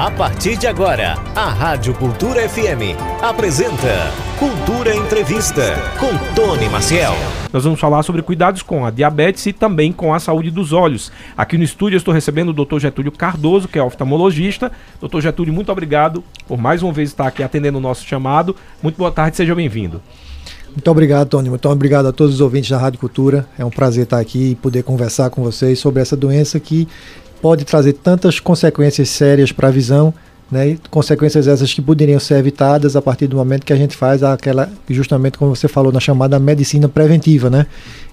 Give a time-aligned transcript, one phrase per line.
[0.00, 7.12] A partir de agora, a Rádio Cultura FM apresenta Cultura Entrevista com Tony Maciel.
[7.52, 11.12] Nós vamos falar sobre cuidados com a diabetes e também com a saúde dos olhos.
[11.36, 12.78] Aqui no estúdio eu estou recebendo o Dr.
[12.78, 14.72] Getúlio Cardoso, que é oftalmologista.
[15.02, 15.20] Dr.
[15.20, 18.56] Getúlio, muito obrigado por mais uma vez estar aqui atendendo o nosso chamado.
[18.82, 20.00] Muito boa tarde, seja bem-vindo.
[20.70, 21.50] Muito obrigado, Tony.
[21.50, 23.46] Muito obrigado a todos os ouvintes da Rádio Cultura.
[23.58, 26.88] É um prazer estar aqui e poder conversar com vocês sobre essa doença que
[27.40, 30.12] pode trazer tantas consequências sérias para a visão,
[30.50, 30.76] né?
[30.90, 34.68] consequências essas que poderiam ser evitadas a partir do momento que a gente faz aquela,
[34.88, 37.66] justamente como você falou, na chamada medicina preventiva, né?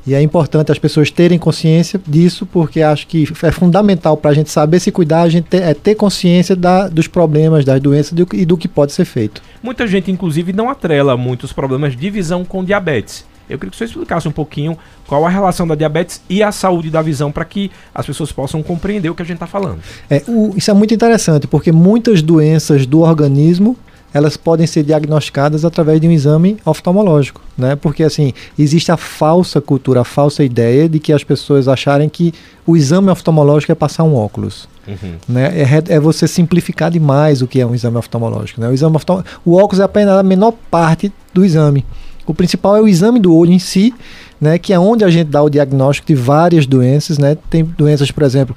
[0.05, 4.33] E é importante as pessoas terem consciência disso, porque acho que é fundamental para a
[4.33, 8.13] gente saber se cuidar, a gente ter, é ter consciência da, dos problemas, das doenças
[8.13, 9.41] do, e do que pode ser feito.
[9.61, 13.25] Muita gente, inclusive, não atrela muitos problemas de visão com diabetes.
[13.49, 16.89] Eu queria que você explicasse um pouquinho qual a relação da diabetes e a saúde
[16.89, 19.79] da visão para que as pessoas possam compreender o que a gente está falando.
[20.09, 23.77] É, o, isso é muito interessante, porque muitas doenças do organismo
[24.13, 27.75] elas podem ser diagnosticadas através de um exame oftalmológico, né?
[27.75, 32.33] Porque assim existe a falsa cultura, a falsa ideia de que as pessoas acharem que
[32.65, 35.15] o exame oftalmológico é passar um óculos, uhum.
[35.27, 35.51] né?
[35.61, 38.69] É, é, você simplificar demais o que é um exame oftalmológico, né?
[38.69, 41.85] O exame oftalmo, o óculos é apenas a menor parte do exame.
[42.27, 43.93] O principal é o exame do olho em si,
[44.39, 47.35] né, que é onde a gente dá o diagnóstico de várias doenças, né?
[47.49, 48.55] Tem doenças, por exemplo,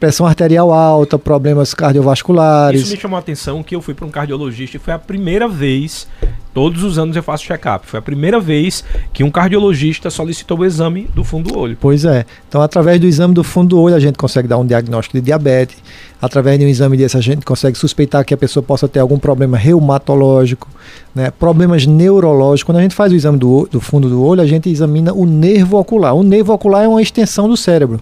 [0.00, 2.80] pressão arterial alta, problemas cardiovasculares.
[2.80, 5.46] Isso me chamou a atenção que eu fui para um cardiologista e foi a primeira
[5.46, 6.08] vez,
[6.54, 10.64] todos os anos eu faço check-up, foi a primeira vez que um cardiologista solicitou o
[10.64, 11.76] exame do fundo do olho.
[11.78, 12.24] Pois é.
[12.48, 15.22] Então, através do exame do fundo do olho, a gente consegue dar um diagnóstico de
[15.22, 15.76] diabetes.
[16.22, 19.18] Através de um exame desse, a gente consegue suspeitar que a pessoa possa ter algum
[19.18, 20.66] problema reumatológico,
[21.14, 21.30] né?
[21.30, 22.62] problemas neurológicos.
[22.62, 25.26] Quando a gente faz o exame do, do fundo do olho, a gente examina o
[25.26, 26.14] nervo ocular.
[26.14, 28.00] O nervo ocular é uma extensão do cérebro.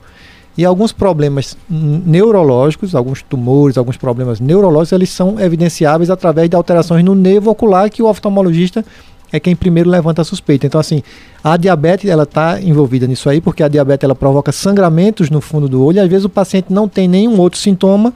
[0.58, 7.04] E alguns problemas neurológicos, alguns tumores, alguns problemas neurológicos, eles são evidenciáveis através de alterações
[7.04, 8.84] no nervo ocular que o oftalmologista
[9.30, 10.66] é quem primeiro levanta a suspeita.
[10.66, 11.00] Então, assim,
[11.44, 15.68] a diabetes ela está envolvida nisso aí, porque a diabetes ela provoca sangramentos no fundo
[15.68, 16.02] do olho.
[16.02, 18.12] Às vezes o paciente não tem nenhum outro sintoma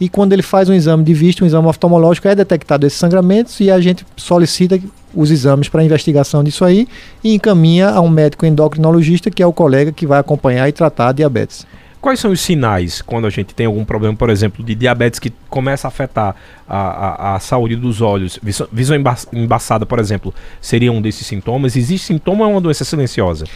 [0.00, 3.60] e quando ele faz um exame de vista, um exame oftalmológico, é detectado esses sangramentos
[3.60, 4.80] e a gente solicita
[5.14, 6.88] os exames para investigação disso aí
[7.22, 11.10] e encaminha a um médico endocrinologista, que é o colega que vai acompanhar e tratar
[11.10, 11.64] a diabetes.
[12.04, 15.32] Quais são os sinais quando a gente tem algum problema, por exemplo, de diabetes que
[15.48, 16.36] começa a afetar
[16.68, 18.38] a, a, a saúde dos olhos?
[18.42, 18.94] Visão, visão
[19.32, 21.76] embaçada, por exemplo, seria um desses sintomas?
[21.76, 23.46] Existe sintoma ou é uma doença silenciosa?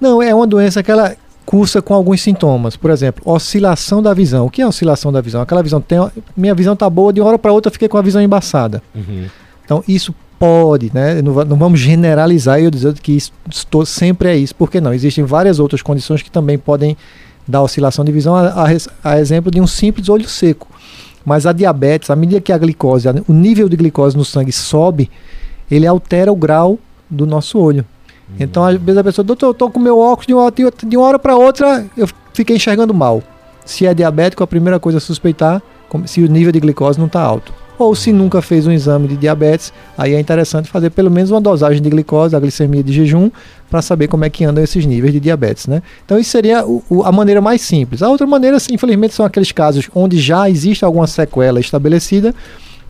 [0.00, 1.14] Não, é uma doença que ela
[1.46, 2.76] cursa com alguns sintomas.
[2.76, 4.46] Por exemplo, oscilação da visão.
[4.46, 5.40] O que é oscilação da visão?
[5.40, 5.96] Aquela visão tem.
[6.36, 8.82] Minha visão tá boa, de uma hora para outra eu fiquei com a visão embaçada.
[8.96, 9.26] Uhum.
[9.64, 11.22] Então, isso pode, né?
[11.22, 14.92] Não, não, vamos generalizar e eu dizer que isso estou, sempre é isso, porque não.
[14.92, 16.96] Existem várias outras condições que também podem
[17.46, 18.68] da oscilação de visão, a, a,
[19.04, 20.68] a, exemplo de um simples olho seco.
[21.24, 25.10] Mas a diabetes, à medida que a glicose, o nível de glicose no sangue sobe,
[25.70, 27.84] ele altera o grau do nosso olho.
[28.40, 31.06] Então, às vezes a pessoa, doutor, eu estou com meu óculos de uma, de uma
[31.06, 33.22] hora para outra, eu fiquei enxergando mal.
[33.64, 35.62] Se é diabético, a primeira coisa a suspeitar
[36.06, 37.52] se o nível de glicose não está alto
[37.82, 41.40] ou se nunca fez um exame de diabetes, aí é interessante fazer pelo menos uma
[41.40, 43.30] dosagem de glicose, da glicemia de jejum,
[43.70, 45.82] para saber como é que andam esses níveis de diabetes, né?
[46.04, 48.02] Então isso seria o, o, a maneira mais simples.
[48.02, 52.34] A outra maneira, infelizmente, são aqueles casos onde já existe alguma sequela estabelecida,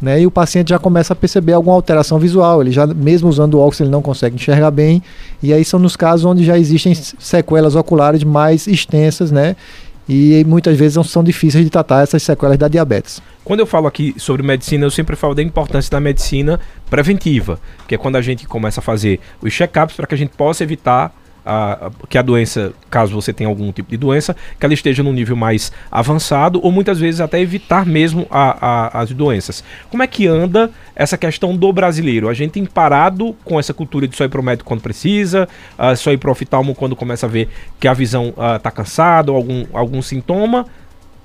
[0.01, 3.61] né, e o paciente já começa a perceber alguma alteração visual, ele já mesmo usando
[3.61, 5.01] óculos ele não consegue enxergar bem,
[5.41, 9.55] e aí são nos casos onde já existem sequelas oculares mais extensas, né,
[10.09, 13.23] e muitas vezes não são difíceis de tratar essas sequelas da diabetes.
[13.45, 17.95] Quando eu falo aqui sobre medicina, eu sempre falo da importância da medicina preventiva, que
[17.95, 21.15] é quando a gente começa a fazer os check-ups para que a gente possa evitar
[21.45, 25.13] a, que a doença, caso você tenha algum tipo de doença, que ela esteja num
[25.13, 29.65] nível mais avançado ou muitas vezes até evitar mesmo a, a, as doenças.
[29.91, 32.29] Como é que anda essa questão do brasileiro?
[32.29, 35.49] A gente tem parado com essa cultura de só ir para o médico quando precisa,
[35.79, 37.49] uh, só ir para o oftalmo quando começa a ver
[37.79, 40.67] que a visão está uh, cansada ou algum, algum sintoma,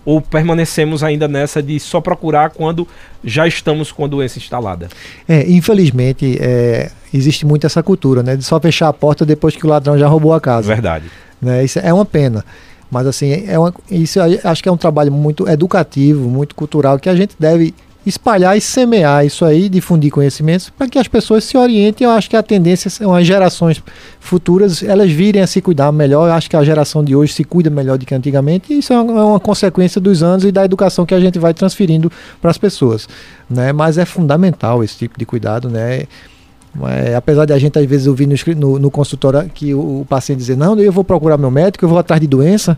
[0.08, 2.88] ou permanecemos ainda nessa de só procurar quando
[3.22, 4.88] já estamos com a doença instalada?
[5.28, 8.38] É, infelizmente, é, existe muito essa cultura, né?
[8.38, 10.66] De só fechar a porta depois que o ladrão já roubou a casa.
[10.66, 11.12] Verdade.
[11.42, 11.66] Né?
[11.66, 12.46] Isso é uma pena.
[12.90, 17.10] Mas assim, é uma, isso acho que é um trabalho muito educativo, muito cultural, que
[17.10, 17.74] a gente deve
[18.08, 22.06] espalhar e semear isso aí, difundir conhecimentos para que as pessoas se orientem.
[22.06, 23.84] Eu acho que a tendência são as gerações
[24.20, 26.28] futuras elas virem a se cuidar melhor.
[26.28, 28.74] Eu acho que a geração de hoje se cuida melhor do que antigamente.
[28.74, 31.38] E isso é uma, é uma consequência dos anos e da educação que a gente
[31.38, 32.12] vai transferindo
[32.42, 33.08] para as pessoas,
[33.50, 33.74] né?
[33.74, 36.04] Mas é fundamental esse tipo de cuidado, né?
[36.84, 40.06] É, apesar de a gente às vezes ouvir no, no, no consultório que o, o
[40.08, 42.78] paciente dizer não, eu vou procurar meu médico, eu vou atrás de doença,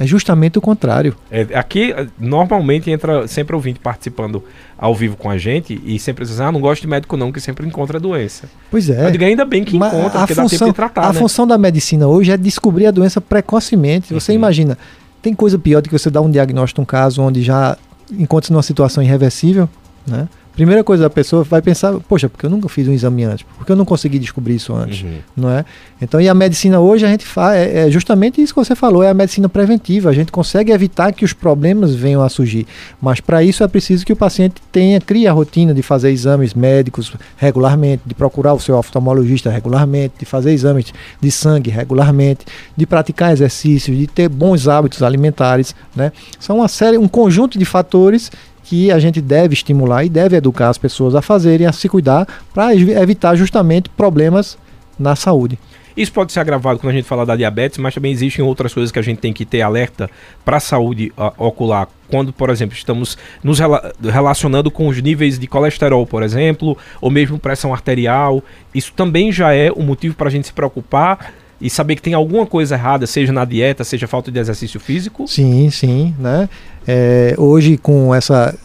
[0.00, 1.14] É justamente o contrário.
[1.30, 4.42] É, aqui, normalmente, entra sempre ouvinte participando
[4.78, 7.38] ao vivo com a gente e sempre diz, ah, não gosto de médico não, que
[7.38, 8.48] sempre encontra a doença.
[8.70, 9.06] Pois é.
[9.06, 11.18] Eu digo, ainda bem que Mas encontra, porque função, dá tempo de tratar, A né?
[11.18, 14.14] função da medicina hoje é descobrir a doença precocemente.
[14.14, 14.38] Você uhum.
[14.38, 14.78] imagina,
[15.20, 17.76] tem coisa pior do que você dar um diagnóstico um caso onde já
[18.10, 19.68] encontra-se numa situação irreversível,
[20.06, 20.26] né?
[20.60, 23.72] Primeira coisa, a pessoa vai pensar, poxa, porque eu nunca fiz um exame antes, porque
[23.72, 25.16] eu não consegui descobrir isso antes, uhum.
[25.34, 25.64] não é?
[26.02, 29.02] Então, e a medicina hoje a gente faz, é, é, justamente isso que você falou,
[29.02, 32.66] é a medicina preventiva, a gente consegue evitar que os problemas venham a surgir,
[33.00, 36.52] mas para isso é preciso que o paciente tenha, crie a rotina de fazer exames
[36.52, 42.44] médicos regularmente, de procurar o seu oftalmologista regularmente, de fazer exames de sangue regularmente,
[42.76, 46.12] de praticar exercícios, de ter bons hábitos alimentares, né?
[46.38, 48.30] São uma série, um conjunto de fatores
[48.70, 52.24] que a gente deve estimular e deve educar as pessoas a fazerem, a se cuidar,
[52.54, 54.56] para evitar justamente problemas
[54.96, 55.58] na saúde.
[55.96, 58.92] Isso pode ser agravado quando a gente fala da diabetes, mas também existem outras coisas
[58.92, 60.08] que a gente tem que ter alerta
[60.44, 61.88] para a saúde uh, ocular.
[62.08, 67.10] Quando, por exemplo, estamos nos rela relacionando com os níveis de colesterol, por exemplo, ou
[67.10, 68.40] mesmo pressão arterial,
[68.72, 72.14] isso também já é um motivo para a gente se preocupar e saber que tem
[72.14, 75.26] alguma coisa errada, seja na dieta, seja falta de exercício físico?
[75.28, 76.48] Sim, sim, né?
[76.86, 78.56] É, hoje com essa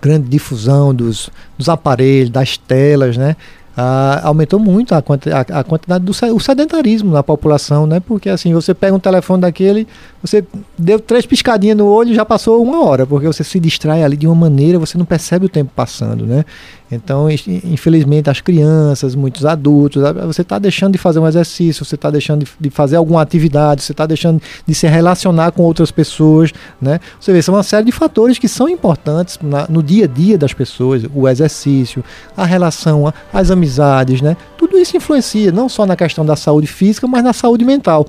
[0.00, 3.36] grande difusão dos, dos aparelhos, das telas, né?
[3.76, 8.00] Ah, aumentou muito a, quanti a, a quantidade do o sedentarismo na população, né?
[8.00, 9.86] Porque assim, você pega um telefone daquele,
[10.22, 10.44] você
[10.78, 14.16] deu três piscadinhas no olho e já passou uma hora, porque você se distrai ali
[14.16, 16.44] de uma maneira, você não percebe o tempo passando, né?
[16.92, 22.10] Então, infelizmente, as crianças, muitos adultos, você está deixando de fazer um exercício, você está
[22.10, 26.52] deixando de, fazer alguma atividade, você está deixando de se relacionar com outras pessoas,
[26.82, 26.98] né?
[27.20, 29.38] Você vê, são uma série de fatores que são importantes
[29.68, 32.04] no dia a dia das pessoas, o exercício,
[32.36, 34.36] a relação, as amizades, né?
[34.58, 38.04] Tudo isso influencia, não só na questão da saúde física, mas na saúde mental.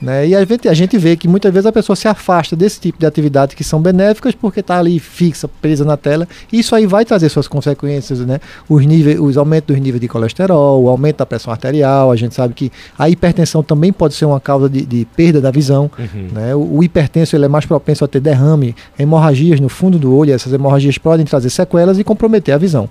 [0.00, 0.28] Né?
[0.28, 2.98] E a gente, a gente vê que muitas vezes a pessoa se afasta desse tipo
[2.98, 6.28] de atividades que são benéficas porque está ali fixa, presa na tela.
[6.52, 8.40] E isso aí vai trazer suas consequências, né?
[8.68, 12.10] Os, níveis, os aumentos dos níveis de colesterol, o aumento da pressão arterial.
[12.10, 15.50] A gente sabe que a hipertensão também pode ser uma causa de, de perda da
[15.50, 15.90] visão.
[15.98, 16.28] Uhum.
[16.32, 16.54] Né?
[16.54, 20.32] O, o, hipertenso ele é mais propenso a ter derrame, hemorragias no fundo do olho.
[20.32, 22.88] Essas hemorragias podem trazer sequelas e comprometer a visão.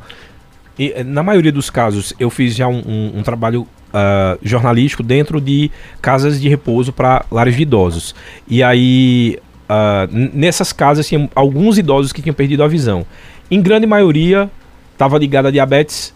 [0.78, 5.40] E, na maioria dos casos, eu fiz já um, um, um trabalho uh, jornalístico dentro
[5.40, 8.16] de casas de repouso para lares de idosos.
[8.48, 13.06] E aí, uh, nessas casas, tinha alguns idosos que tinham perdido a visão.
[13.50, 14.50] Em grande maioria,
[14.94, 16.14] estava ligada a diabetes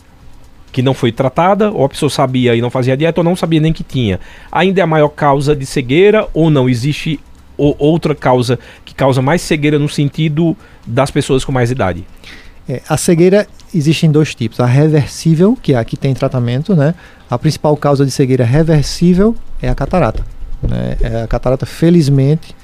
[0.72, 3.60] que não foi tratada, ou a pessoa sabia e não fazia dieta, ou não sabia
[3.60, 4.20] nem que tinha.
[4.52, 7.20] Ainda é a maior causa de cegueira, ou não existe
[7.58, 12.06] ou outra causa que causa mais cegueira no sentido das pessoas com mais idade?
[12.70, 14.60] É, a cegueira existem dois tipos.
[14.60, 16.94] A reversível, que é a que tem tratamento, né?
[17.30, 20.24] A principal causa de cegueira reversível é a catarata.
[20.62, 20.98] Né?
[21.02, 22.56] É a catarata, felizmente,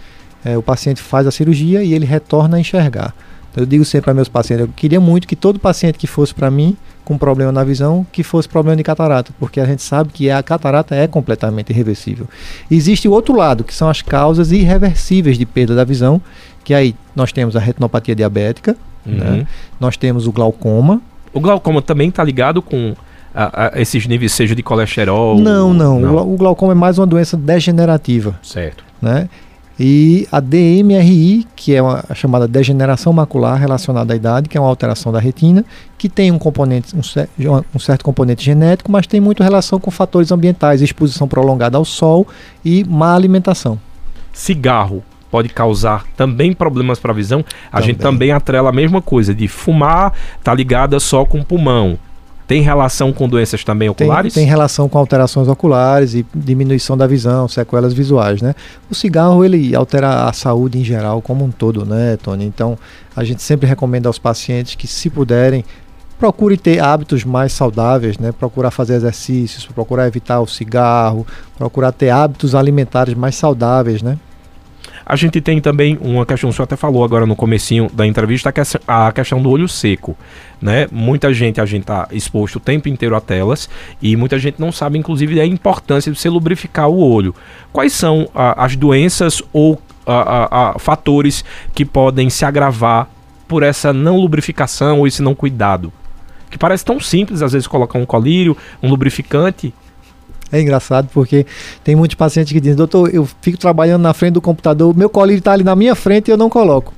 [0.43, 3.13] é, o paciente faz a cirurgia e ele retorna a enxergar.
[3.51, 6.33] Então, eu digo sempre para meus pacientes, eu queria muito que todo paciente que fosse
[6.33, 10.11] para mim com problema na visão, que fosse problema de catarata, porque a gente sabe
[10.11, 12.27] que a catarata é completamente irreversível.
[12.71, 16.19] Existe o outro lado, que são as causas irreversíveis de perda da visão,
[16.63, 19.13] que aí nós temos a retinopatia diabética, uhum.
[19.13, 19.47] né?
[19.79, 21.01] nós temos o glaucoma.
[21.33, 22.93] O glaucoma também está ligado com
[23.33, 25.39] a, a esses níveis, seja de colesterol?
[25.39, 26.33] Não, não, não.
[26.33, 28.39] O glaucoma é mais uma doença degenerativa.
[28.43, 28.83] Certo.
[29.01, 29.27] Né?
[29.79, 34.61] E a DMRI, que é uma a chamada degeneração macular relacionada à idade, que é
[34.61, 35.65] uma alteração da retina,
[35.97, 36.99] que tem um componente, um,
[37.75, 42.27] um, certo componente genético, mas tem muito relação com fatores ambientais, exposição prolongada ao sol
[42.63, 43.79] e má alimentação.
[44.31, 47.43] Cigarro pode causar também problemas para a visão.
[47.71, 47.87] A também.
[47.87, 50.13] gente também atrela a mesma coisa de fumar,
[50.43, 51.97] tá ligada só com o pulmão.
[52.45, 54.31] Tem relação com doenças também oculares?
[54.31, 58.53] Tem, tem, relação com alterações oculares e diminuição da visão, sequelas visuais, né?
[58.91, 62.45] O cigarro, ele altera a saúde em geral como um todo, né, Tony?
[62.45, 62.77] Então,
[63.15, 65.65] a gente sempre recomenda aos pacientes que, se puderem,
[66.19, 68.31] procure ter hábitos mais saudáveis, né?
[68.31, 71.25] Procurar fazer exercícios, procurar evitar o cigarro,
[71.57, 74.19] procurar ter hábitos alimentares mais saudáveis, né?
[75.05, 78.53] A gente tem também uma questão, o senhor até falou agora no comecinho da entrevista,
[78.87, 80.17] a questão do olho seco.
[80.61, 80.87] Né?
[80.91, 83.69] Muita gente, a gente está exposto o tempo inteiro a telas
[84.01, 87.35] e muita gente não sabe, inclusive, a importância de você lubrificar o olho.
[87.71, 91.43] Quais são a, as doenças ou a, a, fatores
[91.73, 93.09] que podem se agravar
[93.47, 95.91] por essa não lubrificação ou esse não cuidado?
[96.49, 99.73] Que parece tão simples, às vezes, colocar um colírio, um lubrificante,
[100.51, 101.45] é engraçado porque
[101.83, 105.39] tem muitos pacientes que dizem, doutor, eu fico trabalhando na frente do computador, meu colírio
[105.39, 106.93] está ali na minha frente e eu não coloco.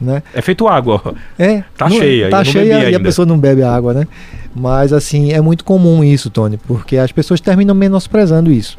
[0.00, 0.22] Né?
[0.34, 1.14] É feito água.
[1.38, 1.62] É.
[1.76, 2.28] Tá não, cheia.
[2.28, 4.06] Tá cheia e a pessoa não bebe água, né?
[4.54, 8.76] Mas assim, é muito comum isso, Tony, porque as pessoas terminam menosprezando isso.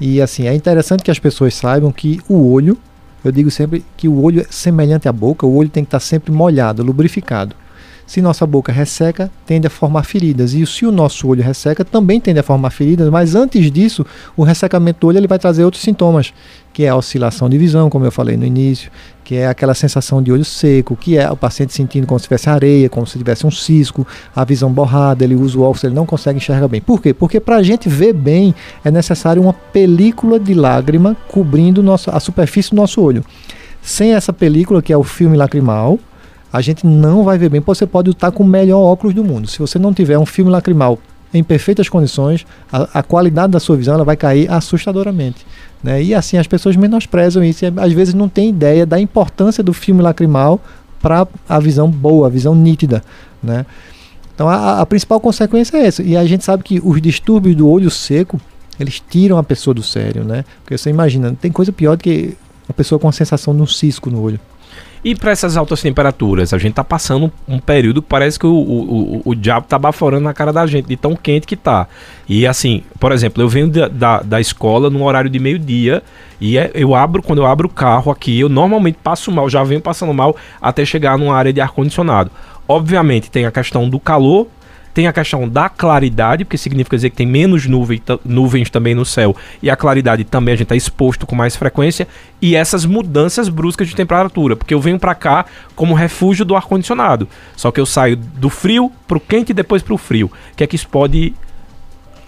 [0.00, 2.76] E assim, é interessante que as pessoas saibam que o olho
[3.24, 6.00] eu digo sempre que o olho é semelhante à boca, o olho tem que estar
[6.00, 7.54] sempre molhado, lubrificado.
[8.08, 10.54] Se nossa boca resseca, tende a formar feridas.
[10.54, 14.42] E se o nosso olho resseca, também tende a formar feridas, mas antes disso, o
[14.42, 16.32] ressecamento do olho ele vai trazer outros sintomas,
[16.72, 18.90] que é a oscilação de visão, como eu falei no início,
[19.22, 22.48] que é aquela sensação de olho seco, que é o paciente sentindo como se tivesse
[22.48, 26.06] areia, como se tivesse um cisco, a visão borrada, ele usa o óculos, ele não
[26.06, 26.80] consegue enxergar bem.
[26.80, 27.12] Por quê?
[27.12, 32.18] Porque para a gente ver bem é necessário uma película de lágrima cobrindo nosso, a
[32.18, 33.22] superfície do nosso olho.
[33.82, 35.98] Sem essa película, que é o filme lacrimal,
[36.52, 37.60] a gente não vai ver bem.
[37.60, 39.48] Você pode estar com o melhor óculos do mundo.
[39.48, 40.98] Se você não tiver um filme lacrimal
[41.32, 45.44] em perfeitas condições, a, a qualidade da sua visão ela vai cair assustadoramente.
[45.82, 46.02] Né?
[46.02, 49.72] E assim as pessoas menosprezam isso e às vezes não têm ideia da importância do
[49.72, 50.60] filme lacrimal
[51.00, 53.02] para a visão boa, a visão nítida.
[53.42, 53.66] Né?
[54.34, 56.02] Então a, a, principal consequência é essa.
[56.02, 58.40] E a gente sabe que os distúrbios do olho seco
[58.80, 60.44] eles tiram a pessoa do sério, né?
[60.62, 62.36] Porque você imagina, tem coisa pior do que
[62.68, 64.38] a pessoa com a sensação de um cisco no olho.
[65.04, 68.52] E para essas altas temperaturas, a gente tá passando um período que parece que o,
[68.52, 71.86] o, o, o, diabo tá baforando na cara da gente, de tão quente que tá.
[72.28, 76.02] E assim, por exemplo, eu venho da, da, da escola no horário de meio-dia
[76.40, 79.62] e é, eu abro, quando eu abro o carro aqui, eu normalmente passo mal, já
[79.62, 82.30] venho passando mal até chegar numa área de ar-condicionado.
[82.66, 84.46] Obviamente tem a questão do calor,
[84.98, 89.04] tem a questão da claridade, porque significa dizer que tem menos nuvem, nuvens também no
[89.04, 92.08] céu, e a claridade também a gente está exposto com mais frequência,
[92.42, 97.28] e essas mudanças bruscas de temperatura, porque eu venho para cá como refúgio do ar-condicionado.
[97.54, 100.32] Só que eu saio do frio para o quente e depois para o frio.
[100.52, 101.32] O que é que isso pode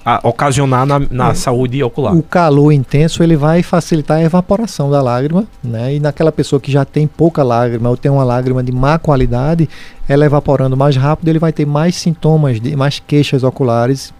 [0.04, 1.34] a, ocasionar na, na é.
[1.34, 2.14] saúde ocular.
[2.14, 5.94] O calor intenso ele vai facilitar a evaporação da lágrima, né?
[5.94, 9.68] E naquela pessoa que já tem pouca lágrima ou tem uma lágrima de má qualidade,
[10.08, 14.12] ela evaporando mais rápido, ele vai ter mais sintomas, de, mais queixas oculares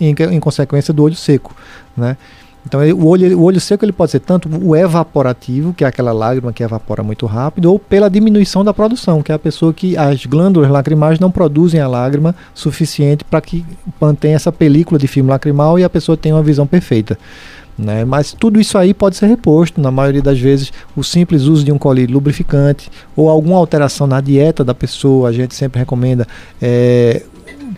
[0.00, 1.54] em, em consequência do olho seco,
[1.96, 2.16] né?
[2.66, 6.12] Então o, olho, o olho seco ele pode ser tanto o evaporativo, que é aquela
[6.12, 9.96] lágrima que evapora muito rápido, ou pela diminuição da produção, que é a pessoa que
[9.96, 13.64] as glândulas lacrimais não produzem a lágrima suficiente para que
[14.00, 17.18] mantenha essa película de filme lacrimal e a pessoa tenha uma visão perfeita.
[17.76, 18.04] Né?
[18.04, 21.72] Mas tudo isso aí pode ser reposto, na maioria das vezes, o simples uso de
[21.72, 26.26] um colírio lubrificante ou alguma alteração na dieta da pessoa, a gente sempre recomenda
[26.60, 27.22] é,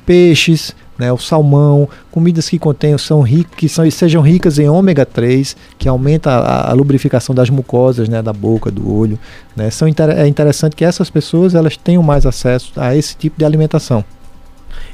[0.04, 5.04] peixes, né, o salmão, comidas que contenham são ricas, que são, sejam ricas em ômega
[5.04, 9.18] 3, que aumenta a, a lubrificação das mucosas, né, da boca, do olho,
[9.56, 9.70] né.
[9.70, 13.44] São inter, é interessante que essas pessoas elas tenham mais acesso a esse tipo de
[13.44, 14.04] alimentação.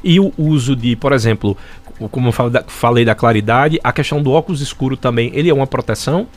[0.03, 1.55] E o uso de, por exemplo,
[2.09, 5.53] como eu falei da, falei da claridade, a questão do óculos escuro também, ele é
[5.53, 6.27] uma proteção?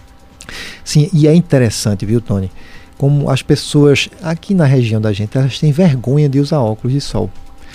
[0.84, 2.50] Sim, e é interessante, viu, Tony?
[2.98, 7.00] Como as pessoas aqui na região da gente, elas têm vergonha de usar óculos de
[7.00, 7.30] sol.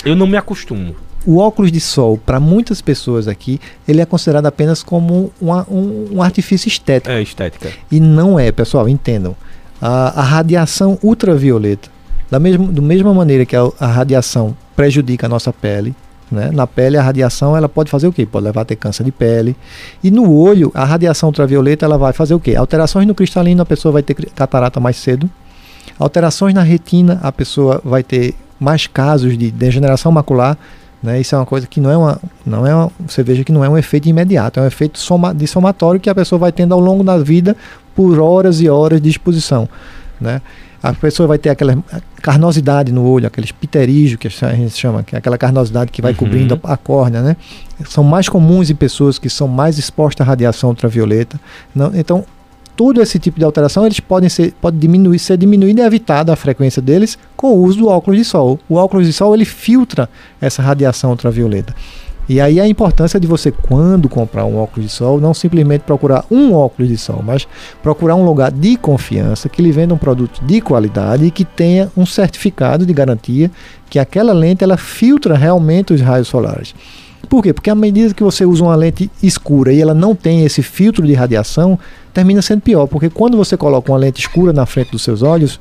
[0.06, 4.46] Eu não me acostumo o óculos de sol, para muitas pessoas aqui, ele é considerado
[4.46, 7.12] apenas como uma, um, um, artifício estético.
[7.12, 7.72] É, estética.
[7.92, 9.36] E não é, pessoal, entendam.
[9.82, 11.90] A, a radiação ultravioleta,
[12.30, 15.94] da mesma, do mesma maneira que a, a radiação prejudica a nossa pele,
[16.32, 16.52] né?
[16.54, 18.26] Na pele, a radiação ela pode fazer o quê?
[18.26, 19.56] Pode levar a ter câncer de pele.
[20.04, 22.56] E no olho, a radiação ultravioleta ela vai fazer o quê?
[22.56, 25.30] Alterações no cristalino, a pessoa vai ter catarata mais cedo.
[25.98, 30.58] Alterações na retina, a pessoa vai ter mais casos de degeneração macular.
[31.02, 31.22] Né?
[31.22, 33.64] Isso é uma coisa que não é uma, não é uma, você veja que não
[33.64, 36.74] é um efeito imediato, é um efeito soma, de somatório que a pessoa vai tendo
[36.74, 37.56] ao longo da vida
[37.96, 39.68] por horas e horas de exposição,
[40.20, 40.42] né?
[40.82, 41.78] A pessoa vai ter aquela
[42.22, 46.12] carnosidade no olho, aqueles pterígio que a gente chama, que é aquela carnosidade que vai
[46.12, 46.18] uhum.
[46.18, 47.36] cobrindo a, a córnea, né?
[47.90, 51.38] São mais comuns em pessoas que são mais expostas à radiação ultravioleta.
[51.76, 52.24] Não, então,
[52.80, 56.36] todo esse tipo de alteração eles podem ser pode diminuir ser diminuído e evitada a
[56.38, 58.58] frequência deles com o uso do óculos de sol.
[58.70, 60.10] O óculos de sol ele filtra
[60.40, 61.76] essa radiação ultravioleta.
[62.30, 66.24] E aí a importância de você quando comprar um óculos de sol não simplesmente procurar
[66.32, 67.46] um óculos de sol, mas
[67.84, 71.92] procurar um lugar de confiança que lhe venda um produto de qualidade e que tenha
[71.98, 73.52] um certificado de garantia
[73.90, 76.74] que aquela lente ela filtra realmente os raios solares.
[77.30, 77.54] Por quê?
[77.54, 81.06] Porque à medida que você usa uma lente escura e ela não tem esse filtro
[81.06, 81.78] de radiação,
[82.12, 85.60] termina sendo pior, porque quando você coloca uma lente escura na frente dos seus olhos,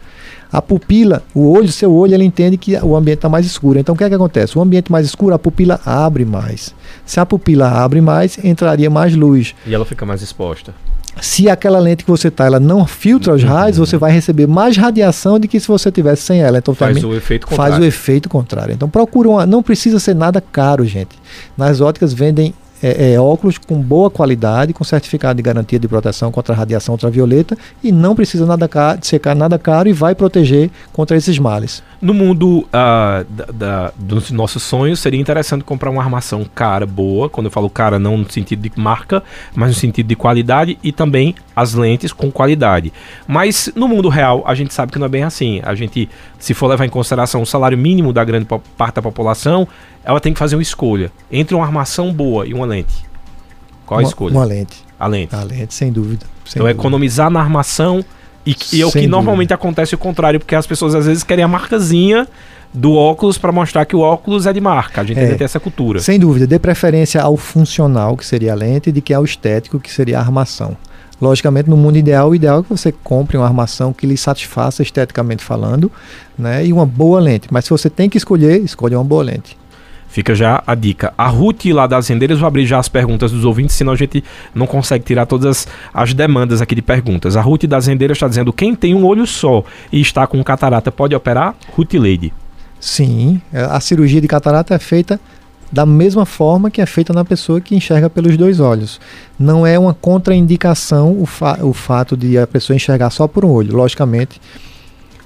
[0.51, 3.79] a pupila, o olho, seu olho, ele entende que o ambiente está mais escuro.
[3.79, 4.59] Então o que é que acontece?
[4.59, 6.75] O ambiente mais escuro, a pupila abre mais.
[7.05, 9.55] Se a pupila abre mais, entraria mais luz.
[9.67, 10.75] E ela fica mais exposta.
[11.21, 13.87] Se aquela lente que você está, ela não filtra os raios, uhum.
[13.87, 16.59] você vai receber mais radiação do que se você tivesse sem ela.
[16.59, 17.73] Então faz o efeito contrário.
[17.73, 18.73] Faz o efeito contrário.
[18.75, 21.19] Então procura uma, não precisa ser nada caro, gente.
[21.57, 26.31] Nas óticas vendem é, é, óculos com boa qualidade, com certificado de garantia de proteção
[26.31, 30.15] contra a radiação ultravioleta e não precisa nada caro, de secar nada caro e vai
[30.15, 31.83] proteger contra esses males.
[32.01, 37.29] No mundo uh, da, da, dos nossos sonhos, seria interessante comprar uma armação cara, boa.
[37.29, 40.93] Quando eu falo cara, não no sentido de marca, mas no sentido de qualidade e
[40.93, 42.93] também as lentes com qualidade.
[43.27, 45.61] Mas no mundo real, a gente sabe que não é bem assim.
[45.65, 49.67] A gente, se for levar em consideração o salário mínimo da grande parte da população,
[50.05, 53.05] ela tem que fazer uma escolha entre uma armação boa e uma lente.
[53.85, 54.35] Qual a uma, escolha?
[54.35, 54.85] Uma lente.
[55.01, 55.35] A lente.
[55.35, 56.27] A lente, sem dúvida.
[56.45, 56.81] Sem então, dúvida.
[56.81, 58.05] economizar na armação
[58.49, 59.11] e, e é o que dúvida.
[59.11, 62.27] normalmente acontece o contrário, porque as pessoas às vezes querem a marcazinha
[62.73, 65.01] do óculos para mostrar que o óculos é de marca.
[65.01, 66.01] A gente é, tem essa cultura.
[66.01, 69.93] Sem dúvida, dê preferência ao funcional, que seria a lente, de que ao estético, que
[69.93, 70.77] seria a armação.
[71.21, 74.83] Logicamente, no mundo ideal, o ideal é que você compre uma armação que lhe satisfaça
[74.83, 75.91] esteticamente falando,
[76.39, 77.49] né, e uma boa lente.
[77.51, 79.57] Mas se você tem que escolher, escolha uma boa lente.
[80.19, 81.15] Fica já a dica.
[81.17, 84.25] A Ruth lá das rendeiras, vou abrir já as perguntas dos ouvintes, senão a gente
[84.53, 87.37] não consegue tirar todas as, as demandas aqui de perguntas.
[87.37, 90.91] A Ruth das rendeiras está dizendo: quem tem um olho só e está com catarata
[90.91, 91.55] pode operar?
[91.71, 92.33] Ruth Lady.
[92.81, 95.21] Sim, é, a cirurgia de catarata é feita
[95.71, 99.01] da mesma forma que é feita na pessoa que enxerga pelos dois olhos.
[99.39, 103.51] Não é uma contraindicação o, fa o fato de a pessoa enxergar só por um
[103.51, 103.77] olho.
[103.77, 104.41] Logicamente,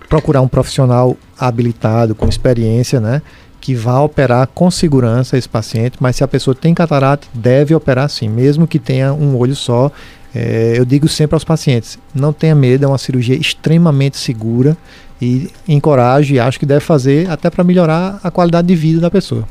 [0.06, 3.22] procurar um profissional habilitado, com experiência, né?
[3.62, 8.10] Que vá operar com segurança esse paciente, mas se a pessoa tem catarata, deve operar
[8.10, 9.90] sim, mesmo que tenha um olho só.
[10.34, 14.76] É, eu digo sempre aos pacientes: não tenha medo, é uma cirurgia extremamente segura
[15.20, 19.10] e encoraje e acho que deve fazer até para melhorar a qualidade de vida da
[19.10, 19.46] pessoa.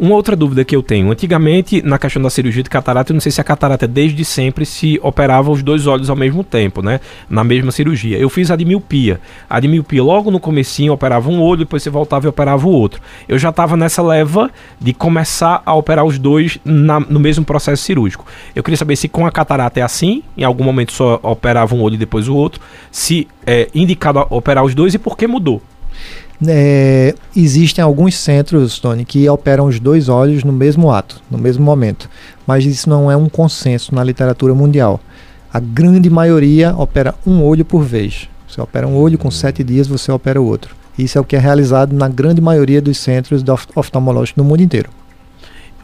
[0.00, 3.20] Uma outra dúvida que eu tenho, antigamente na questão da cirurgia de catarata, eu não
[3.20, 7.00] sei se a catarata desde sempre se operava os dois olhos ao mesmo tempo, né?
[7.28, 8.16] Na mesma cirurgia.
[8.16, 9.20] Eu fiz a de miopia.
[9.48, 12.70] A de miopia logo no comecinho operava um olho, depois você voltava e operava o
[12.70, 12.98] outro.
[13.28, 17.82] Eu já estava nessa leva de começar a operar os dois na, no mesmo processo
[17.82, 18.24] cirúrgico.
[18.56, 21.82] Eu queria saber se com a catarata é assim, em algum momento só operava um
[21.82, 22.58] olho e depois o outro,
[22.90, 25.60] se é indicado operar os dois e por que mudou.
[26.46, 31.64] É, existem alguns centros, Tony, que operam os dois olhos no mesmo ato, no mesmo
[31.64, 32.08] momento.
[32.46, 35.00] Mas isso não é um consenso na literatura mundial.
[35.52, 38.28] A grande maioria opera um olho por vez.
[38.48, 40.74] Você opera um olho, com sete dias você opera o outro.
[40.98, 43.42] Isso é o que é realizado na grande maioria dos centros
[43.74, 44.90] oftalmológicos no mundo inteiro.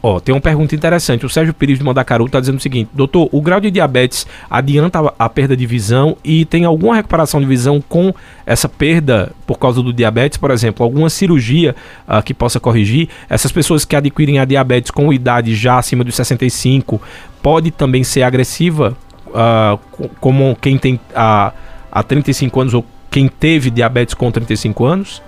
[0.01, 1.25] Ó, tem uma pergunta interessante.
[1.25, 4.99] O Sérgio Pires de Mandacaru está dizendo o seguinte: Doutor, o grau de diabetes adianta
[5.17, 8.13] a perda de visão e tem alguma recuperação de visão com
[8.45, 10.37] essa perda por causa do diabetes?
[10.37, 11.75] Por exemplo, alguma cirurgia
[12.07, 13.09] uh, que possa corrigir?
[13.29, 17.01] Essas pessoas que adquirem a diabetes com idade já acima dos 65
[17.41, 18.95] pode também ser agressiva,
[19.27, 21.53] uh, como quem tem a,
[21.91, 25.21] a 35 anos ou quem teve diabetes com 35 anos?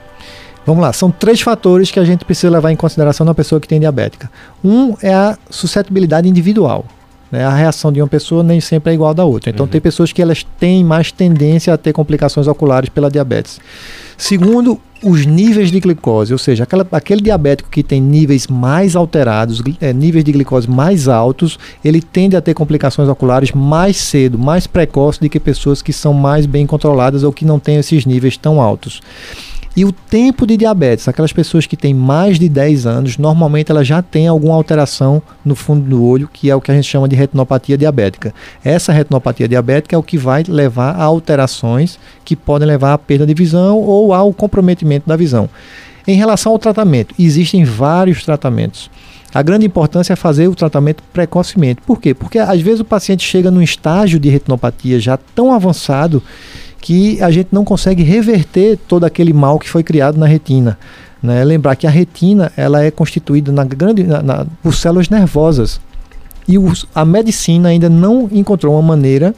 [0.65, 3.67] Vamos lá, são três fatores que a gente precisa levar em consideração na pessoa que
[3.67, 4.29] tem diabética.
[4.63, 6.85] Um é a suscetibilidade individual.
[7.31, 7.43] Né?
[7.43, 9.49] A reação de uma pessoa nem sempre é igual da outra.
[9.49, 9.71] Então, uhum.
[9.71, 13.59] tem pessoas que elas têm mais tendência a ter complicações oculares pela diabetes.
[14.17, 19.61] Segundo, os níveis de glicose, ou seja, aquela, aquele diabético que tem níveis mais alterados,
[19.79, 24.67] é, níveis de glicose mais altos, ele tende a ter complicações oculares mais cedo, mais
[24.67, 28.35] precoce do que pessoas que são mais bem controladas ou que não têm esses níveis
[28.35, 29.01] tão altos.
[29.75, 33.87] E o tempo de diabetes, aquelas pessoas que têm mais de 10 anos, normalmente elas
[33.87, 37.07] já têm alguma alteração no fundo do olho, que é o que a gente chama
[37.07, 38.33] de retinopatia diabética.
[38.63, 43.25] Essa retinopatia diabética é o que vai levar a alterações que podem levar à perda
[43.25, 45.49] de visão ou ao comprometimento da visão.
[46.07, 48.89] Em relação ao tratamento, existem vários tratamentos.
[49.31, 51.81] A grande importância é fazer o tratamento precocemente.
[51.85, 52.15] Por quê?
[52.15, 56.23] Porque às vezes o paciente chega num estágio de retinopatia já tão avançado
[56.81, 60.77] que a gente não consegue reverter todo aquele mal que foi criado na retina.
[61.21, 61.43] Né?
[61.43, 65.79] Lembrar que a retina ela é constituída na grande, na, na, por células nervosas.
[66.47, 69.35] E os, a medicina ainda não encontrou uma maneira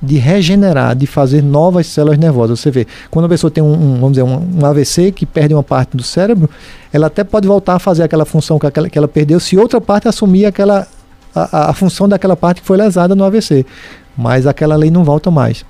[0.00, 2.60] de regenerar, de fazer novas células nervosas.
[2.60, 5.54] Você vê, quando a pessoa tem um, um vamos dizer, um, um, AVC que perde
[5.54, 6.48] uma parte do cérebro,
[6.92, 9.80] ela até pode voltar a fazer aquela função que, aquela, que ela perdeu se outra
[9.80, 10.86] parte assumir aquela,
[11.34, 13.66] a, a função daquela parte que foi lesada no AVC.
[14.16, 15.64] Mas aquela lei não volta mais.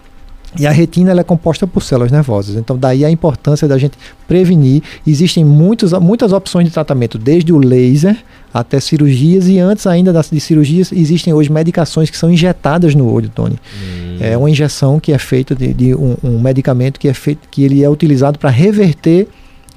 [0.59, 2.57] E a retina ela é composta por células nervosas.
[2.57, 4.83] Então, daí a importância da gente prevenir.
[5.07, 8.17] Existem muitos, muitas opções de tratamento, desde o laser
[8.53, 9.49] até cirurgias.
[9.49, 13.57] E antes ainda das, de cirurgias, existem hoje medicações que são injetadas no olho, Tony.
[13.57, 14.17] Hum.
[14.21, 17.63] É uma injeção que é feita de, de um, um, medicamento que é feito, que
[17.63, 19.29] ele é utilizado para reverter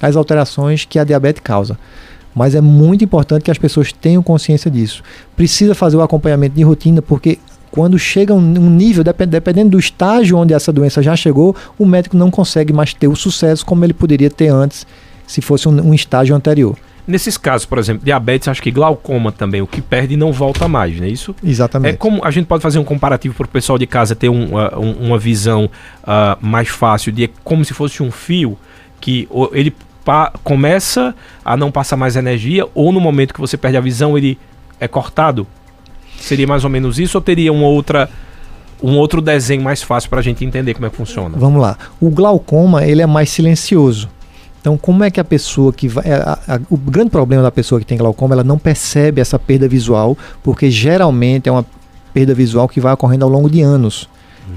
[0.02, 1.78] as alterações que a diabetes causa.
[2.34, 5.04] Mas é muito importante que as pessoas tenham consciência disso.
[5.36, 7.38] Precisa fazer o acompanhamento de rotina, porque
[7.72, 12.30] quando chega um, nível, dependendo do estágio onde essa doença já chegou, o médico não
[12.30, 14.86] consegue mais ter o sucesso como ele poderia ter antes,
[15.26, 16.78] se fosse um, um estágio anterior.
[17.08, 20.98] Nesses casos, por exemplo, diabetes, acho que glaucoma também, o que perde não volta mais,
[21.00, 21.36] não é isso?
[21.44, 21.96] Exatamente.
[21.96, 24.56] É como a gente pode fazer um comparativo para o pessoal de casa ter um,
[24.56, 25.66] uh, um, uma visão
[26.04, 28.58] uh, mais fácil de como se fosse um fio
[29.00, 29.74] que ele
[30.44, 34.38] começa a não passar mais energia ou no momento que você perde a visão ele
[34.80, 35.48] é cortado?
[36.22, 38.10] Seria mais ou menos isso ou teria uma outra
[38.82, 41.38] um outro desenho mais fácil para a gente entender como é que funciona?
[41.38, 41.78] Vamos lá.
[42.00, 44.10] O glaucoma ele é mais silencioso.
[44.60, 46.12] Então, como é que a pessoa que vai.
[46.12, 49.68] A, a, o grande problema da pessoa que tem glaucoma, ela não percebe essa perda
[49.68, 51.66] visual, porque geralmente é uma
[52.14, 54.10] perda visual que vai ocorrendo ao longo de anos.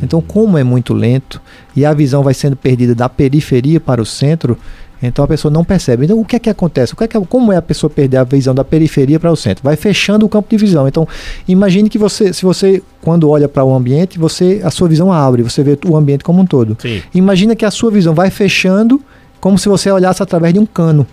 [0.02, 1.40] Então, como é muito lento
[1.74, 4.58] e a visão vai sendo perdida da periferia para o centro,
[5.06, 6.04] então a pessoa não percebe.
[6.04, 6.92] Então, o que é que acontece?
[6.92, 9.36] O que é que, como é a pessoa perder a visão da periferia para o
[9.36, 9.64] centro?
[9.64, 10.86] Vai fechando o campo de visão.
[10.86, 11.06] Então,
[11.48, 15.42] imagine que você, se você, quando olha para o ambiente, você, a sua visão abre,
[15.42, 16.76] você vê o ambiente como um todo.
[16.80, 17.02] Sim.
[17.14, 19.00] Imagina que a sua visão vai fechando
[19.40, 21.06] como se você olhasse através de um cano.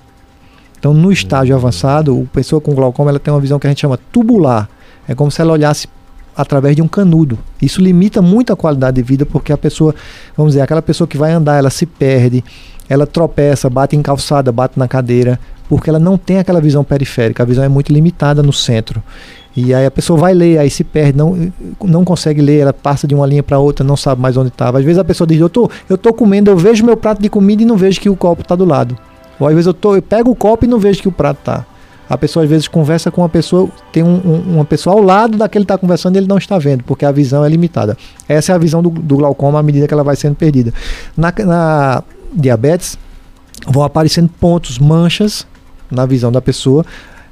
[0.80, 3.82] Então, no estágio avançado, a pessoa com glaucoma ela tem uma visão que a gente
[3.82, 4.70] chama tubular.
[5.08, 5.88] É como se ela olhasse
[6.36, 7.38] através de um canudo.
[7.62, 9.94] Isso limita muito a qualidade de vida porque a pessoa,
[10.36, 12.44] vamos dizer, aquela pessoa que vai andar, ela se perde,
[12.92, 17.42] ela tropeça, bate em calçada, bate na cadeira, porque ela não tem aquela visão periférica,
[17.42, 19.02] a visão é muito limitada no centro.
[19.56, 23.08] E aí a pessoa vai ler, aí se perde, não, não consegue ler, ela passa
[23.08, 24.78] de uma linha para outra, não sabe mais onde estava.
[24.78, 27.30] Às vezes a pessoa diz: eu tô, eu tô comendo, eu vejo meu prato de
[27.30, 28.98] comida e não vejo que o copo está do lado.
[29.40, 31.40] Ou às vezes eu, tô, eu pego o copo e não vejo que o prato
[31.40, 31.66] está.
[32.10, 35.38] A pessoa às vezes conversa com uma pessoa, tem um, um, uma pessoa ao lado
[35.38, 37.98] daquele que está conversando e ele não está vendo, porque a visão é limitada.
[38.28, 40.74] Essa é a visão do, do glaucoma à medida que ela vai sendo perdida.
[41.16, 42.98] Na, na diabetes,
[43.68, 45.46] vão aparecendo pontos, manchas
[45.90, 46.86] na visão da pessoa,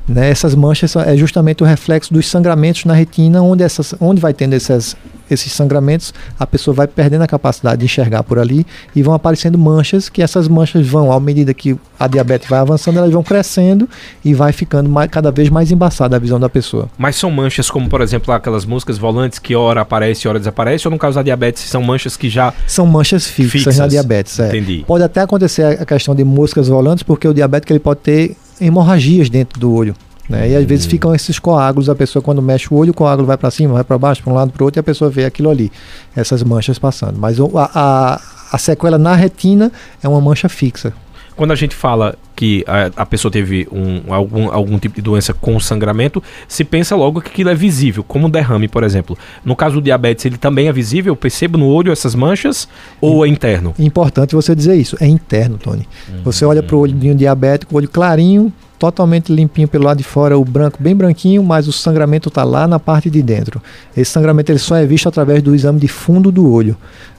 [0.08, 0.30] né?
[0.30, 4.54] Essas manchas é justamente o reflexo dos sangramentos na retina, onde, essas, onde vai tendo
[4.54, 4.96] essas,
[5.34, 8.66] esses sangramentos, a pessoa vai perdendo a capacidade de enxergar por ali
[8.96, 12.98] e vão aparecendo manchas, que essas manchas vão, à medida que a diabetes vai avançando,
[12.98, 13.88] elas vão crescendo
[14.24, 16.90] e vai ficando mais, cada vez mais embaçada a visão da pessoa.
[16.98, 20.88] Mas são manchas como, por exemplo, aquelas músicas volantes que hora aparece e hora desaparece,
[20.88, 22.54] ou no caso da diabetes são manchas que já...
[22.68, 23.78] São manchas fixas, fixas.
[23.78, 24.48] na diabetes, é.
[24.50, 24.84] Entendi.
[24.88, 29.30] Pode até acontecer a questão de músicas volantes, porque o diabético ele pode ter hemorragias
[29.30, 29.96] dentro do olho.
[30.30, 30.52] Né?
[30.52, 30.90] E às vezes hum.
[30.90, 33.84] ficam esses coágulos, a pessoa quando mexe o olho, o coágulo vai para cima, vai
[33.84, 35.72] para baixo, para um lado, para o outro, e a pessoa vê aquilo ali,
[36.16, 37.18] essas manchas passando.
[37.18, 39.72] Mas a, a, a sequela na retina
[40.04, 40.94] é uma mancha fixa.
[41.36, 45.34] Quando a gente fala que a, a pessoa teve um, algum, algum tipo de doença
[45.34, 49.18] com sangramento, se pensa logo que aquilo é visível, como um derrame, por exemplo.
[49.44, 51.14] No caso do diabetes, ele também é visível?
[51.14, 52.68] Eu percebo no olho essas manchas
[53.00, 53.74] ou é interno?
[53.80, 54.98] Importante você dizer isso.
[55.00, 55.88] É interno, Tony.
[56.10, 56.24] Uhum.
[56.24, 60.04] Você olha para o olho de um diabético, olho clarinho, totalmente limpinho pelo lado de
[60.06, 63.62] fora, o branco bem branquinho, mas o sangramento está lá na parte de dentro.
[63.96, 66.78] Esse sangramento ele só é visto através do exame de fundo do olho,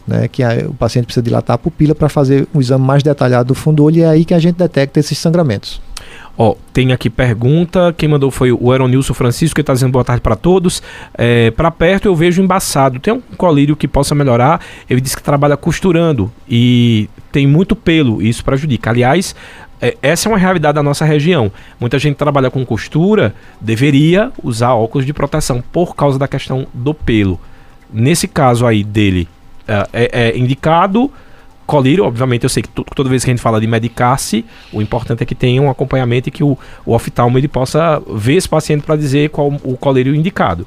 [0.08, 3.48] né, que a, o paciente precisa dilatar a pupila para fazer um exame mais detalhado
[3.48, 5.80] do fundo do olho e é aí que a gente detecta esses sangramentos.
[6.42, 7.94] Ó, tem aqui pergunta.
[7.94, 10.82] Quem mandou foi o Aeronilson Francisco, que está dizendo boa tarde para todos.
[11.12, 12.98] É, para perto eu vejo embaçado.
[12.98, 14.58] Tem um colírio que possa melhorar.
[14.88, 18.22] Ele disse que trabalha costurando e tem muito pelo.
[18.22, 18.88] Isso prejudica.
[18.88, 19.34] Aliás,
[19.80, 21.50] é, essa é uma realidade da nossa região.
[21.78, 26.92] Muita gente trabalha com costura, deveria usar óculos de proteção por causa da questão do
[26.92, 27.40] pelo.
[27.92, 29.28] Nesse caso aí dele,
[29.66, 31.10] é, é, é indicado
[31.70, 35.22] colírio, obviamente eu sei que toda vez que a gente fala de medicar-se, o importante
[35.22, 38.82] é que tenha um acompanhamento e que o, o oftalmo ele possa ver esse paciente
[38.82, 40.66] para dizer qual o colírio indicado.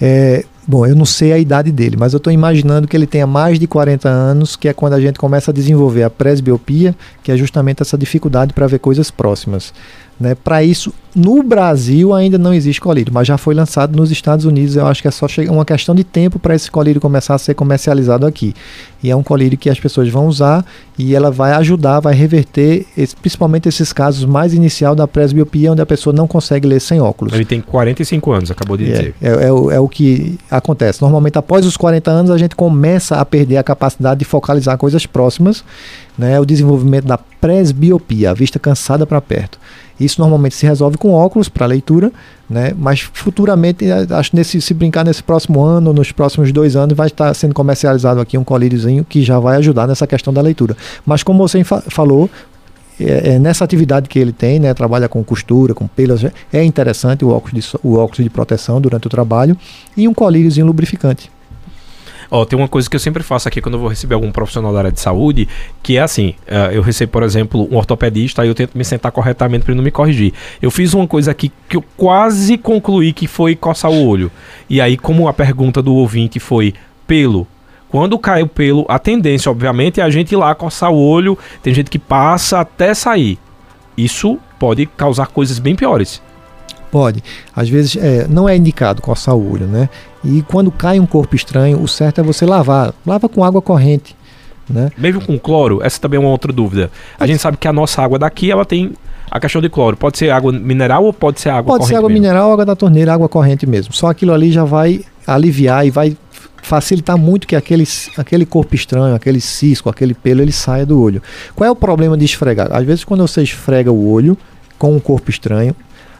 [0.00, 3.24] É, Bom, eu não sei a idade dele, mas eu estou imaginando que ele tenha
[3.24, 7.30] mais de 40 anos, que é quando a gente começa a desenvolver a presbiopia, que
[7.30, 9.72] é justamente essa dificuldade para ver coisas próximas.
[10.18, 10.34] Né?
[10.34, 14.76] Para isso, no Brasil ainda não existe colírio, mas já foi lançado nos Estados Unidos.
[14.76, 17.54] Eu acho que é só uma questão de tempo para esse colírio começar a ser
[17.54, 18.54] comercializado aqui.
[19.02, 20.64] E é um colírio que as pessoas vão usar
[20.98, 25.82] e ela vai ajudar, vai reverter, esse, principalmente esses casos mais inicial da presbiopia, onde
[25.82, 27.34] a pessoa não consegue ler sem óculos.
[27.34, 29.14] Ele tem 45 anos, acabou de é, dizer.
[29.20, 31.00] É, é, o, é o que acontece.
[31.02, 35.04] Normalmente, após os 40 anos, a gente começa a perder a capacidade de focalizar coisas
[35.06, 35.62] próximas,
[36.16, 36.38] né?
[36.40, 39.58] o desenvolvimento da presbiopia, a vista cansada para perto.
[39.98, 42.12] Isso normalmente se resolve com óculos para leitura,
[42.48, 42.74] né?
[42.76, 47.06] mas futuramente, eh, acho nesse, se brincar nesse próximo ano, nos próximos dois anos, vai
[47.06, 50.76] estar sendo comercializado aqui um colíriozinho que já vai ajudar nessa questão da leitura.
[51.04, 52.28] Mas como você fa falou,
[53.00, 57.24] é, é, nessa atividade que ele tem, né, trabalha com costura, com pelas, é interessante
[57.24, 59.56] o óculos, de, o óculos de proteção durante o trabalho
[59.96, 61.30] e um colíriozinho lubrificante.
[62.30, 64.72] Ó, tem uma coisa que eu sempre faço aqui quando eu vou receber algum profissional
[64.72, 65.48] da área de saúde,
[65.82, 69.12] que é assim, uh, eu recebo, por exemplo, um ortopedista, aí eu tento me sentar
[69.12, 70.32] corretamente para ele não me corrigir.
[70.60, 74.30] Eu fiz uma coisa aqui que eu quase concluí que foi coçar o olho.
[74.68, 76.74] E aí, como a pergunta do ouvinte foi
[77.06, 77.46] pelo,
[77.88, 81.38] quando cai o pelo, a tendência, obviamente, é a gente ir lá coçar o olho.
[81.62, 83.38] Tem gente que passa até sair.
[83.96, 86.20] Isso pode causar coisas bem piores.
[86.90, 87.22] Pode.
[87.54, 89.88] Às vezes é, não é indicado coçar o olho, né?
[90.24, 92.94] E quando cai um corpo estranho, o certo é você lavar.
[93.06, 94.16] Lava com água corrente.
[94.68, 94.90] Né?
[94.98, 96.90] Mesmo com cloro, essa também é uma outra dúvida.
[97.18, 98.92] A gente sabe que a nossa água daqui, ela tem
[99.30, 99.96] a questão de cloro.
[99.96, 101.80] Pode ser água mineral ou pode ser água pode corrente?
[101.80, 102.22] Pode ser água mesmo?
[102.22, 103.92] mineral, água da torneira, água corrente mesmo.
[103.92, 106.16] Só aquilo ali já vai aliviar e vai
[106.62, 107.84] facilitar muito que aquele,
[108.16, 111.22] aquele corpo estranho, aquele cisco, aquele pelo, ele saia do olho.
[111.54, 112.68] Qual é o problema de esfregar?
[112.72, 114.36] Às vezes quando você esfrega o olho
[114.76, 115.76] com um corpo estranho,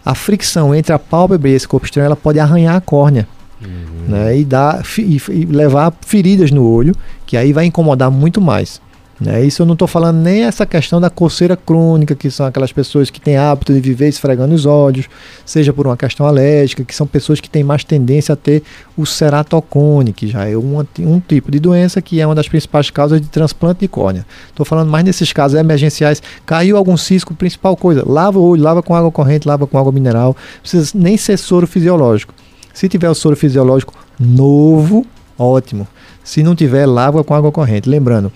[0.06, 3.26] a fricção entre a pálpebra e esse corpo estranho, ela pode arranhar a córnea.
[3.60, 4.08] Uhum.
[4.08, 8.80] Né, e, dar, e, e levar feridas no olho, que aí vai incomodar muito mais.
[9.18, 9.44] Né?
[9.44, 13.08] Isso eu não estou falando nem essa questão da coceira crônica, que são aquelas pessoas
[13.08, 15.08] que têm hábito de viver esfregando os olhos,
[15.44, 18.62] seja por uma questão alérgica, que são pessoas que têm mais tendência a ter
[18.96, 22.90] o ceratocone, que já é um, um tipo de doença que é uma das principais
[22.90, 24.26] causas de transplante de córnea.
[24.48, 26.22] Estou falando mais nesses casos emergenciais.
[26.44, 29.92] Caiu algum cisco, principal coisa, lava o olho, lava com água corrente, lava com água
[29.92, 30.36] mineral.
[30.60, 32.34] Precisa nem ser soro fisiológico.
[32.74, 35.06] Se tiver o soro fisiológico novo,
[35.38, 35.88] ótimo.
[36.22, 37.88] Se não tiver, lava com água corrente.
[37.88, 38.30] Lembrando,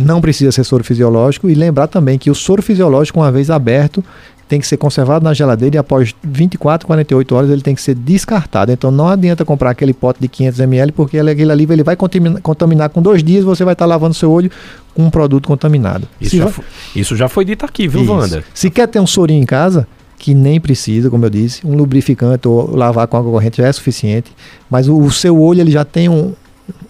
[0.00, 4.04] não precisa ser soro fisiológico e lembrar também que o soro fisiológico, uma vez aberto,
[4.50, 7.94] tem que ser conservado na geladeira e após 24, 48 horas ele tem que ser
[7.94, 8.72] descartado.
[8.72, 12.42] Então não adianta comprar aquele pote de 500 ml porque aquele ali ele vai contaminar,
[12.42, 14.50] contaminar com dois dias você vai estar lavando seu olho
[14.92, 16.08] com um produto contaminado.
[16.20, 16.64] Isso, já, foi,
[16.96, 18.04] isso já foi dito aqui, viu.
[18.12, 18.42] Wanda?
[18.52, 19.86] Se quer ter um sorinho em casa,
[20.18, 23.72] que nem precisa, como eu disse, um lubrificante ou lavar com água corrente já é
[23.72, 24.32] suficiente,
[24.68, 26.34] mas o, o seu olho ele já tem um,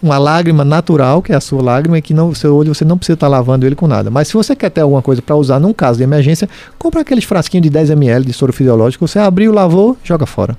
[0.03, 2.97] uma lágrima natural, que é a sua lágrima, e que não, seu olho você não
[2.99, 4.11] precisa estar tá lavando ele com nada.
[4.11, 7.25] Mas se você quer ter alguma coisa para usar num caso de emergência, compra aqueles
[7.25, 10.57] frasquinhos de 10 ml de soro fisiológico, você abriu, lavou, joga fora.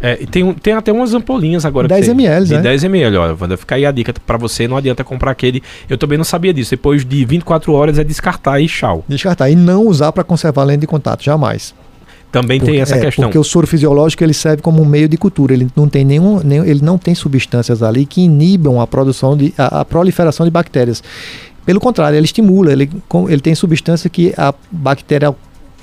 [0.00, 1.88] É, tem, tem até umas ampolinhas agora.
[1.88, 2.60] 10 ml, De né?
[2.60, 5.62] 10 ml, olha, Wanda, fica aí a dica para você, não adianta comprar aquele.
[5.88, 6.70] Eu também não sabia disso.
[6.70, 9.04] Depois de 24 horas é descartar e tchau.
[9.08, 11.74] Descartar e não usar para conservar lente de contato, jamais.
[12.34, 13.26] Também porque, tem essa é, questão.
[13.26, 15.54] Porque o soro fisiológico ele serve como um meio de cultura.
[15.54, 19.54] Ele não tem nenhum, nenhum ele não tem substâncias ali que inibam a produção de
[19.56, 21.00] a, a proliferação de bactérias.
[21.64, 22.72] Pelo contrário, ele estimula.
[22.72, 22.90] Ele,
[23.28, 25.32] ele tem substância que a bactéria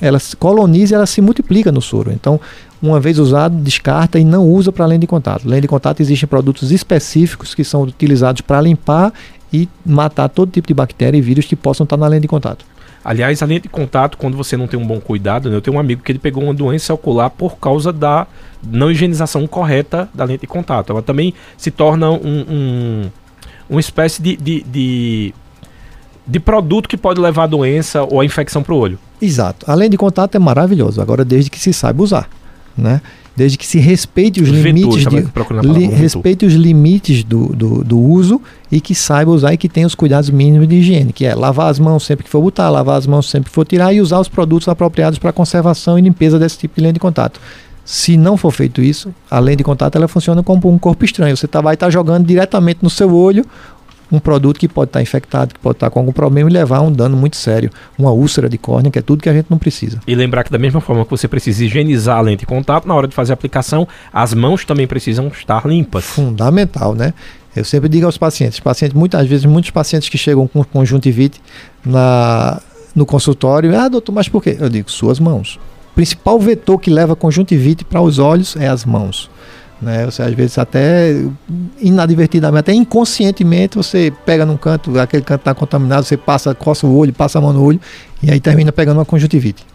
[0.01, 2.11] ela coloniza e ela se multiplica no soro.
[2.11, 2.37] Então,
[2.81, 5.47] uma vez usado, descarta e não usa para lente de contato.
[5.47, 9.13] Lente de contato existem produtos específicos que são utilizados para limpar
[9.53, 12.65] e matar todo tipo de bactéria e vírus que possam estar na lente de contato.
[13.03, 15.55] Aliás, a lente de contato, quando você não tem um bom cuidado, né?
[15.55, 18.27] eu tenho um amigo que ele pegou uma doença ocular por causa da
[18.63, 20.91] não higienização correta da lente de contato.
[20.91, 23.09] Ela também se torna um, um
[23.69, 25.33] uma espécie de, de, de,
[26.27, 28.99] de, produto que pode levar a doença ou a infecção para o olho.
[29.21, 29.65] Exato.
[29.69, 32.29] A lente de contato é maravilhoso, agora desde que se saiba usar.
[32.77, 33.01] Né?
[33.35, 35.27] desde que se respeite os limites de,
[35.63, 39.87] li, respeite os limites do, do, do, uso e que saiba usar e que tenha
[39.87, 42.97] os cuidados mínimos de higiene, que é lavar as mãos sempre que for botar, lavar
[42.97, 46.37] as mãos sempre que for tirar e usar os produtos apropriados para conservação e limpeza
[46.37, 47.39] desse tipo de lente de contato.
[47.83, 51.35] Se não for feito isso, a lente de contato ela funciona como um corpo estranho.
[51.35, 53.45] Você tá, vai estar tá jogando diretamente no seu olho
[54.11, 56.81] um produto que pode estar infectado, que pode estar com algum problema e levar a
[56.81, 59.57] um dano muito sério, uma úlcera de córnea, que é tudo que a gente não
[59.57, 59.99] precisa.
[60.05, 62.93] E lembrar que da mesma forma que você precisa higienizar a lente de contato, na
[62.93, 66.03] hora de fazer a aplicação, as mãos também precisam estar limpas.
[66.03, 67.13] Fundamental, né?
[67.55, 71.41] Eu sempre digo aos pacientes, pacientes muitas vezes, muitos pacientes que chegam com conjuntivite
[71.85, 72.61] na,
[72.95, 74.55] no consultório, ah, doutor, mas por quê?
[74.59, 75.59] Eu digo, suas mãos.
[75.91, 79.29] O principal vetor que leva conjuntivite para os olhos é as mãos.
[79.81, 80.05] Né?
[80.05, 81.15] Você às vezes até
[81.79, 86.95] inadvertidamente, até inconscientemente, você pega num canto, aquele canto está contaminado, você passa, coça o
[86.95, 87.79] olho, passa a mão no olho
[88.21, 89.65] e aí termina pegando uma conjuntivite.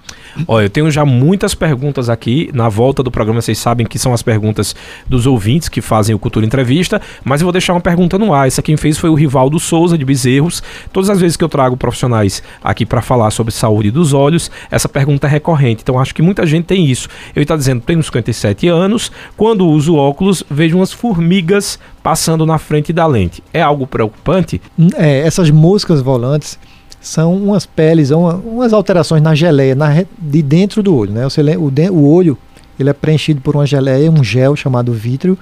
[0.46, 2.50] Olha, eu tenho já muitas perguntas aqui.
[2.52, 4.74] Na volta do programa, vocês sabem que são as perguntas
[5.08, 8.46] dos ouvintes que fazem o Cultura Entrevista, mas eu vou deixar uma pergunta no ar.
[8.46, 10.62] Essa quem fez foi o Rivaldo Souza, de Bezerros.
[10.92, 14.88] Todas as vezes que eu trago profissionais aqui para falar sobre saúde dos olhos, essa
[14.88, 15.82] pergunta é recorrente.
[15.82, 17.08] Então acho que muita gente tem isso.
[17.34, 22.92] Ele está dizendo: tenho 57 anos, quando uso óculos, vejo umas formigas passando na frente
[22.92, 23.42] da lente.
[23.52, 24.60] É algo preocupante?
[24.96, 26.58] É, essas moscas volantes
[27.06, 31.12] são umas peles, uma, umas alterações na geleia, na, de dentro do olho.
[31.12, 31.22] Né?
[31.22, 32.36] Você, o, o olho
[32.78, 35.38] ele é preenchido por uma geleia, um gel chamado vítreo,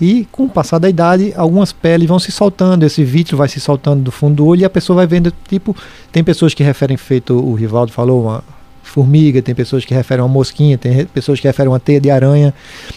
[0.00, 3.58] e com o passar da idade, algumas peles vão se soltando, esse vítreo vai se
[3.58, 5.76] soltando do fundo do olho e a pessoa vai vendo, tipo,
[6.12, 8.44] tem pessoas que referem, feito o Rivaldo falou, uma
[8.88, 12.54] formiga, tem pessoas que referem uma mosquinha, tem pessoas que referem uma teia de aranha.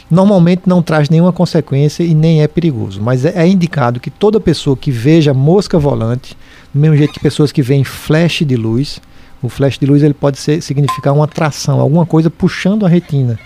[0.09, 4.39] Normalmente não traz nenhuma consequência e nem é perigoso, mas é, é indicado que toda
[4.39, 6.35] pessoa que veja mosca volante,
[6.73, 9.01] do mesmo jeito que pessoas que veem flash de luz,
[9.41, 13.39] o flash de luz ele pode ser, significar uma atração, alguma coisa puxando a retina.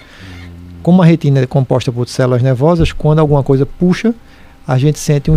[0.84, 4.14] Como a retina é composta por células nervosas, quando alguma coisa puxa,
[4.68, 5.36] a gente sente um,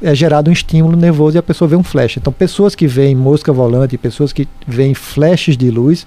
[0.00, 2.16] é gerado um estímulo nervoso e a pessoa vê um flash.
[2.16, 6.06] Então, pessoas que veem mosca volante, pessoas que veem flashes de luz,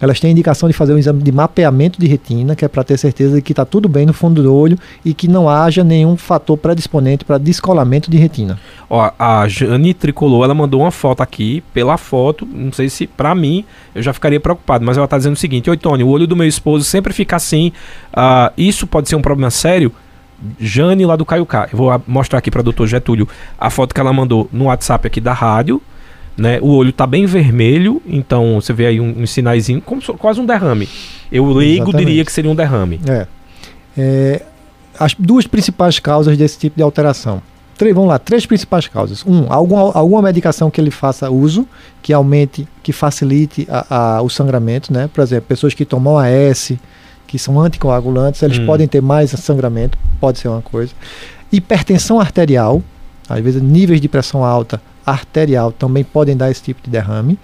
[0.00, 2.98] elas têm indicação de fazer um exame de mapeamento de retina, que é para ter
[2.98, 6.16] certeza de que está tudo bem no fundo do olho e que não haja nenhum
[6.16, 8.58] fator predisponente para descolamento de retina.
[8.90, 13.34] Ó, a Jane Tricolor, ela mandou uma foto aqui, pela foto, não sei se para
[13.34, 13.64] mim
[13.94, 16.36] eu já ficaria preocupado, mas ela está dizendo o seguinte: Oi, Tony, o olho do
[16.36, 17.72] meu esposo sempre fica assim,
[18.12, 19.90] uh, isso pode ser um problema sério?
[20.58, 21.68] Jane lá do Caio K.
[21.72, 25.06] Eu vou mostrar aqui para o doutor Getúlio a foto que ela mandou no WhatsApp
[25.06, 25.80] aqui da rádio
[26.36, 26.58] né?
[26.60, 30.46] O olho está bem vermelho, então você vê aí uns um, sinaizinho, como quase um
[30.46, 30.88] derrame.
[31.32, 32.06] Eu leigo Exatamente.
[32.06, 33.00] diria que seria um derrame.
[33.08, 33.26] É.
[33.96, 34.42] é.
[34.98, 37.42] As duas principais causas desse tipo de alteração.
[37.76, 39.24] Três, vamos lá, três principais causas.
[39.26, 41.68] Um, alguma, alguma medicação que ele faça uso,
[42.00, 45.10] que aumente, que facilite a, a, o sangramento, né?
[45.12, 46.72] Por exemplo, pessoas que tomam AS,
[47.26, 48.66] que são anticoagulantes, eles hum.
[48.66, 50.92] podem ter mais sangramento, pode ser uma coisa.
[51.50, 52.82] Hipertensão arterial,
[53.28, 57.38] às vezes níveis de pressão alta arterial também podem dar esse tipo de derrame.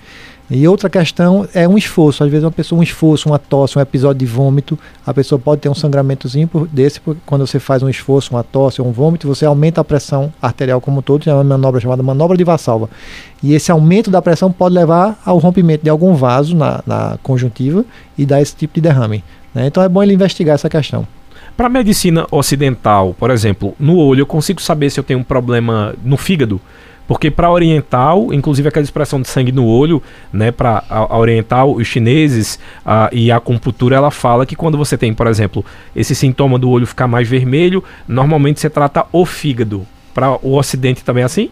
[0.54, 2.22] E outra questão é um esforço.
[2.22, 5.62] Às vezes uma pessoa, um esforço, uma tosse, um episódio de vômito, a pessoa pode
[5.62, 9.46] ter um sangramentozinho desse, quando você faz um esforço, uma tosse ou um vômito, você
[9.46, 12.90] aumenta a pressão arterial como um todo, é uma manobra chamada manobra de Vassalva.
[13.42, 17.82] E esse aumento da pressão pode levar ao rompimento de algum vaso na, na conjuntiva
[18.18, 19.24] e dar esse tipo de derrame.
[19.54, 19.66] Né?
[19.66, 21.06] Então é bom ele investigar essa questão.
[21.56, 25.24] Para a medicina ocidental, por exemplo, no olho, eu consigo saber se eu tenho um
[25.24, 26.60] problema no fígado.
[27.06, 31.86] Porque para oriental, inclusive aquela expressão de sangue no olho, né, para a, oriental, os
[31.86, 36.58] chineses a, e a acupuntura, ela fala que quando você tem, por exemplo, esse sintoma
[36.58, 39.86] do olho ficar mais vermelho, normalmente você trata o fígado.
[40.14, 41.50] Para o ocidente também é assim?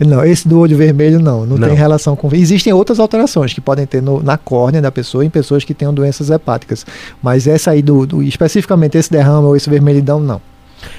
[0.00, 1.68] Não, esse do olho vermelho não, não, não.
[1.68, 2.28] tem relação com.
[2.34, 5.92] Existem outras alterações que podem ter no, na córnea da pessoa em pessoas que tenham
[5.92, 6.86] doenças hepáticas.
[7.22, 10.40] Mas essa aí, do, do especificamente esse derrame ou esse vermelhidão, não.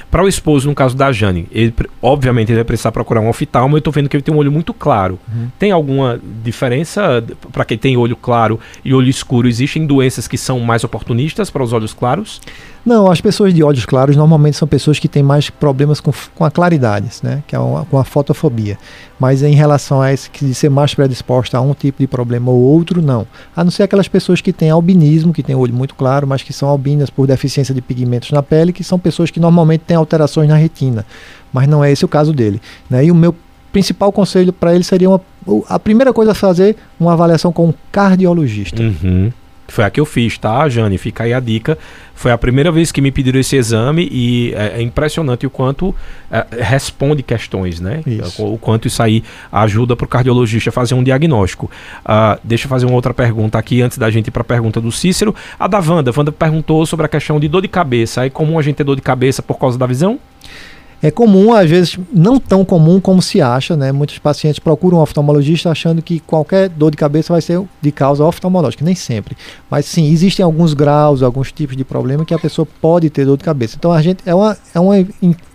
[0.10, 3.76] Para o esposo, no caso da Jane, ele, obviamente ele vai precisar procurar um oftalmo.
[3.76, 5.20] Eu estou vendo que ele tem um olho muito claro.
[5.28, 5.48] Uhum.
[5.60, 9.48] Tem alguma diferença para quem tem olho claro e olho escuro?
[9.48, 12.42] Existem doenças que são mais oportunistas para os olhos claros?
[12.86, 16.46] Não, as pessoas de olhos claros normalmente são pessoas que têm mais problemas com, com
[16.46, 17.42] a claridade, né?
[17.48, 18.78] que é uma, com a fotofobia.
[19.20, 22.60] Mas em relação a esse de ser mais predisposta a um tipo de problema ou
[22.60, 23.26] outro, não.
[23.56, 26.54] A não ser aquelas pessoas que têm albinismo, que têm olho muito claro, mas que
[26.54, 30.48] são albinas por deficiência de pigmentos na pele, que são pessoas que normalmente têm alterações
[30.48, 31.06] na retina.
[31.52, 32.62] Mas não é esse o caso dele.
[32.88, 33.06] Né?
[33.06, 33.34] E o meu
[33.72, 35.22] principal conselho para ele seria uma,
[35.68, 38.82] a primeira coisa a fazer uma avaliação com um cardiologista.
[38.82, 39.32] Uhum.
[39.68, 40.98] Foi a que eu fiz, tá, Jane?
[40.98, 41.78] Fica aí a dica.
[42.14, 45.94] Foi a primeira vez que me pediram esse exame e é, é impressionante o quanto
[46.32, 48.02] é, responde questões, né?
[48.38, 51.70] O, o, quanto isso aí ajuda para o cardiologista fazer um diagnóstico.
[52.06, 54.80] Uh, deixa eu fazer uma outra pergunta aqui antes da gente ir para a pergunta
[54.80, 55.36] do Cícero.
[55.60, 56.12] A da Wanda.
[56.16, 58.26] Wanda perguntou sobre a questão de dor de cabeça.
[58.26, 60.20] É comum a gente ter dor de cabeça por causa da visão?
[61.06, 63.92] É comum, às vezes não tão comum como se acha, né?
[63.92, 68.24] Muitos pacientes procuram um oftalmologista achando que qualquer dor de cabeça vai ser de causa
[68.24, 69.38] oftalmológica, nem sempre.
[69.70, 73.38] Mas sim, existem alguns graus, alguns tipos de problema que a pessoa pode ter dor
[73.38, 73.76] de cabeça.
[73.78, 74.96] Então a gente é uma, é uma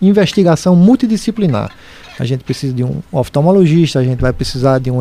[0.01, 1.73] investigação multidisciplinar.
[2.21, 5.01] A gente precisa de um oftalmologista, a gente vai precisar de um,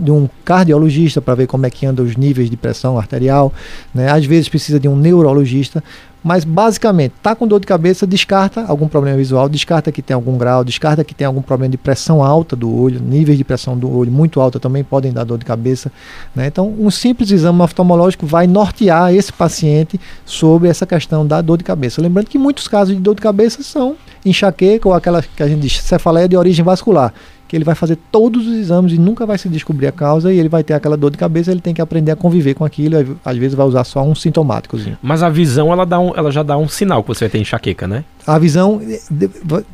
[0.00, 3.52] de um cardiologista para ver como é que anda os níveis de pressão arterial,
[3.92, 4.08] né?
[4.08, 5.82] Às vezes precisa de um neurologista,
[6.22, 10.36] mas basicamente, tá com dor de cabeça, descarta algum problema visual, descarta que tem algum
[10.36, 13.90] grau, descarta que tem algum problema de pressão alta do olho, níveis de pressão do
[13.90, 15.90] olho muito alta também podem dar dor de cabeça.
[16.34, 16.46] Né?
[16.46, 21.64] Então, um simples exame oftalmológico vai nortear esse paciente sobre essa questão da dor de
[21.64, 22.02] cabeça.
[22.02, 25.60] Lembrando que muitos casos de dor de cabeça são enxaqueca ou aquela que a gente
[25.60, 27.12] diz cefaleia de origem vascular
[27.50, 30.38] que ele vai fazer todos os exames e nunca vai se descobrir a causa e
[30.38, 33.18] ele vai ter aquela dor de cabeça, ele tem que aprender a conviver com aquilo,
[33.24, 34.96] às vezes vai usar só um sintomáticozinho.
[35.02, 37.38] Mas a visão, ela, dá um, ela já dá um sinal que você vai ter
[37.38, 38.04] enxaqueca, né?
[38.24, 38.80] A visão,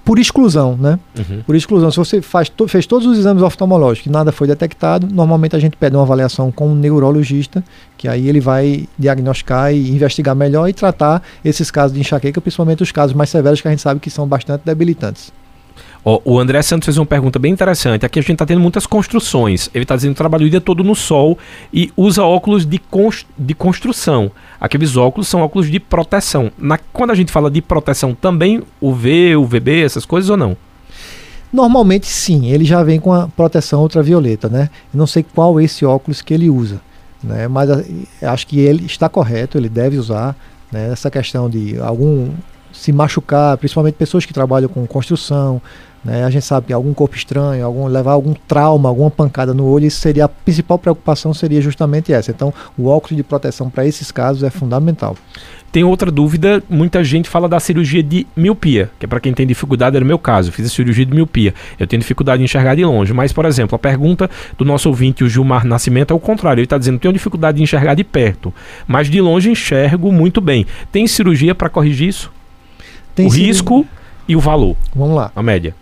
[0.03, 0.99] por exclusão, né?
[1.19, 1.43] Uhum.
[1.47, 1.91] Por exclusão.
[1.91, 5.59] Se você faz to, fez todos os exames oftalmológicos e nada foi detectado, normalmente a
[5.59, 7.62] gente pede uma avaliação com um neurologista,
[7.99, 12.83] que aí ele vai diagnosticar e investigar melhor e tratar esses casos de enxaqueca, principalmente
[12.83, 15.31] os casos mais severos que a gente sabe que são bastante debilitantes.
[16.09, 18.07] O André Santos fez uma pergunta bem interessante.
[18.07, 19.69] Aqui a gente está tendo muitas construções.
[19.75, 21.37] Ele está dizendo que trabalha o dia todo no sol
[21.75, 24.31] e usa óculos de, const de construção.
[24.61, 26.53] Aqueles óculos são óculos de proteção.
[26.57, 30.37] Na, quando a gente fala de proteção, também o V, o VB, essas coisas ou
[30.37, 30.57] não?
[31.53, 34.71] Normalmente sim, ele já vem com a proteção ultravioleta, né?
[34.95, 36.81] Eu não sei qual esse óculos que ele usa,
[37.21, 37.49] né?
[37.49, 37.69] Mas
[38.23, 40.37] acho que ele está correto, ele deve usar
[40.71, 40.88] né?
[40.92, 42.31] essa questão de algum
[42.73, 45.61] se machucar, principalmente pessoas que trabalham com construção,
[46.07, 46.23] Né?
[46.25, 49.87] A gente sabe que algum corpo estranho, algum, levar algum trauma, alguma pancada no olho,
[49.87, 52.31] isso seria a principal preocupação seria justamente essa.
[52.31, 55.17] Então, o óculos de proteção para esses casos é fundamental.
[55.73, 59.45] Tem outra dúvida, muita gente fala da cirurgia de miopia, que é para quem tem
[59.45, 61.53] dificuldade, era o meu caso, eu fiz a cirurgia de miopia.
[61.77, 65.25] Eu tenho dificuldade de enxergar de longe, mas, por exemplo, a pergunta do nosso ouvinte,
[65.25, 66.61] o Gilmar Nascimento, é o contrário.
[66.61, 68.55] Ele está dizendo: tenho dificuldade de enxergar de perto,
[68.87, 70.65] mas de longe enxergo muito bem.
[70.93, 72.31] Tem cirurgia para corrigir isso?
[73.13, 73.87] Tem o cirurgia- risco
[74.29, 75.31] e o valor, Vamos lá.
[75.35, 75.75] a média.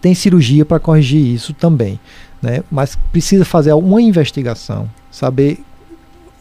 [0.00, 1.98] Tem cirurgia para corrigir isso também,
[2.40, 2.62] né?
[2.70, 5.58] Mas precisa fazer uma investigação, saber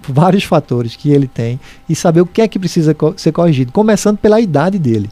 [0.07, 3.71] vários fatores que ele tem e saber o que é que precisa co- ser corrigido,
[3.71, 5.09] começando pela idade dele.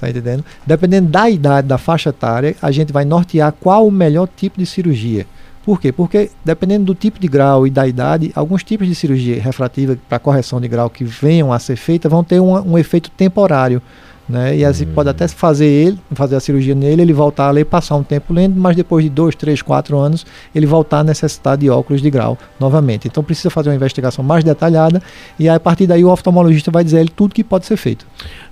[0.00, 0.44] Tá entendendo?
[0.66, 4.66] Dependendo da idade, da faixa etária, a gente vai nortear qual o melhor tipo de
[4.66, 5.26] cirurgia.
[5.64, 5.92] Por quê?
[5.92, 10.18] Porque dependendo do tipo de grau e da idade, alguns tipos de cirurgia refrativa para
[10.18, 13.82] correção de grau que venham a ser feitas vão ter um efeito temporário.
[14.28, 14.58] Né?
[14.58, 17.96] E assim pode até fazer ele, fazer a cirurgia nele, ele voltar a ler, passar
[17.96, 21.70] um tempo lendo, mas depois de dois, três, quatro anos, ele voltar a necessidade de
[21.70, 23.08] óculos de grau novamente.
[23.08, 25.00] Então precisa fazer uma investigação mais detalhada
[25.38, 27.78] e aí, a partir daí o oftalmologista vai dizer a ele tudo que pode ser
[27.78, 28.06] feito.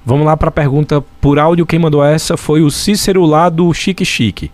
[0.05, 1.66] Vamos lá para a pergunta por áudio.
[1.66, 4.51] Quem mandou essa foi o Cícero lá do Chique Chique.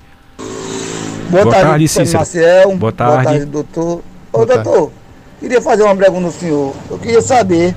[1.30, 2.18] Boa, Boa tarde, tarde, Cícero.
[2.18, 2.76] Maciel.
[2.76, 3.44] Boa tarde.
[3.44, 4.02] doutor.
[4.32, 4.64] Ô, Boa tarde.
[4.64, 4.92] doutor,
[5.38, 6.74] queria fazer uma pergunta no senhor.
[6.90, 7.76] Eu queria saber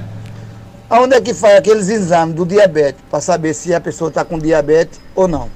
[0.90, 4.38] aonde é que faz aqueles exames do diabetes, para saber se a pessoa está com
[4.40, 5.50] diabetes ou não.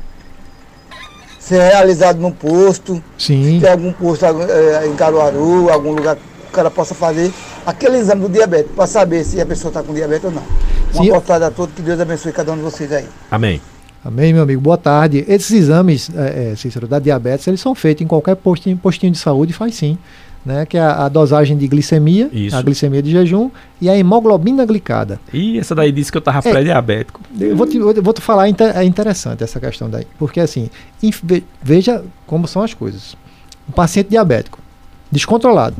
[1.39, 3.59] Se é realizado num posto, Sim.
[3.59, 7.31] tem algum posto eh, em Caruaru, algum lugar que o cara possa fazer
[7.65, 10.43] aquele exame do diabetes, para saber se a pessoa está com diabetes ou não.
[10.93, 11.09] Uma Sim.
[11.09, 13.05] boa tarde a todos, que Deus abençoe cada um de vocês aí.
[13.31, 13.61] Amém.
[14.03, 14.61] Amém, meu amigo.
[14.61, 15.25] Boa tarde.
[15.27, 19.17] Esses exames, é, é, Cícero, da diabetes, eles são feitos em qualquer postinho, postinho de
[19.19, 19.97] saúde, faz sim.
[20.45, 22.55] Né, que é a, a dosagem de glicemia, Isso.
[22.55, 25.19] a glicemia de jejum e a hemoglobina glicada.
[25.33, 27.19] E essa daí disse que eu tava pré-diabético.
[27.39, 30.07] Eu vou te, te- vou te falar, inter- é interessante essa questão daí.
[30.17, 30.69] Porque assim,
[31.61, 33.15] veja como são as coisas.
[33.67, 34.59] Um paciente diabético,
[35.11, 35.75] descontrolado.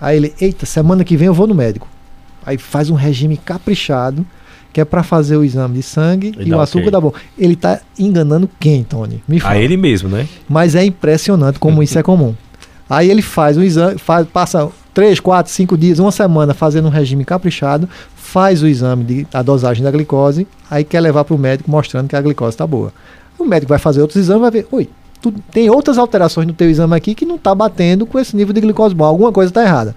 [0.00, 1.86] Aí ele, eita, semana que vem eu vou no médico.
[2.44, 4.26] Aí faz um regime caprichado,
[4.72, 7.12] que é para fazer o exame de sangue E e, o açúcar dá bom.
[7.38, 9.22] Ele tá enganando quem, Tony?
[9.28, 9.54] Me fala.
[9.54, 10.26] A ele mesmo, né?
[10.48, 12.34] Mas é impressionante como isso é comum.
[12.92, 16.90] Aí ele faz o exame, faz, passa 3, 4, 5 dias, uma semana fazendo um
[16.90, 21.38] regime caprichado, faz o exame de a dosagem da glicose, aí quer levar para o
[21.38, 22.92] médico mostrando que a glicose está boa.
[23.38, 24.90] O médico vai fazer outros exames, vai ver, oi,
[25.22, 28.52] tu tem outras alterações no teu exame aqui que não está batendo com esse nível
[28.52, 29.96] de glicose bom, alguma coisa está errada.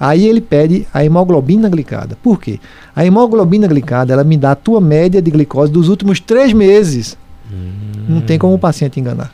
[0.00, 2.16] Aí ele pede a hemoglobina glicada.
[2.22, 2.58] Por quê?
[2.96, 7.18] A hemoglobina glicada, ela me dá a tua média de glicose dos últimos três meses.
[8.08, 9.30] Não tem como o paciente enganar.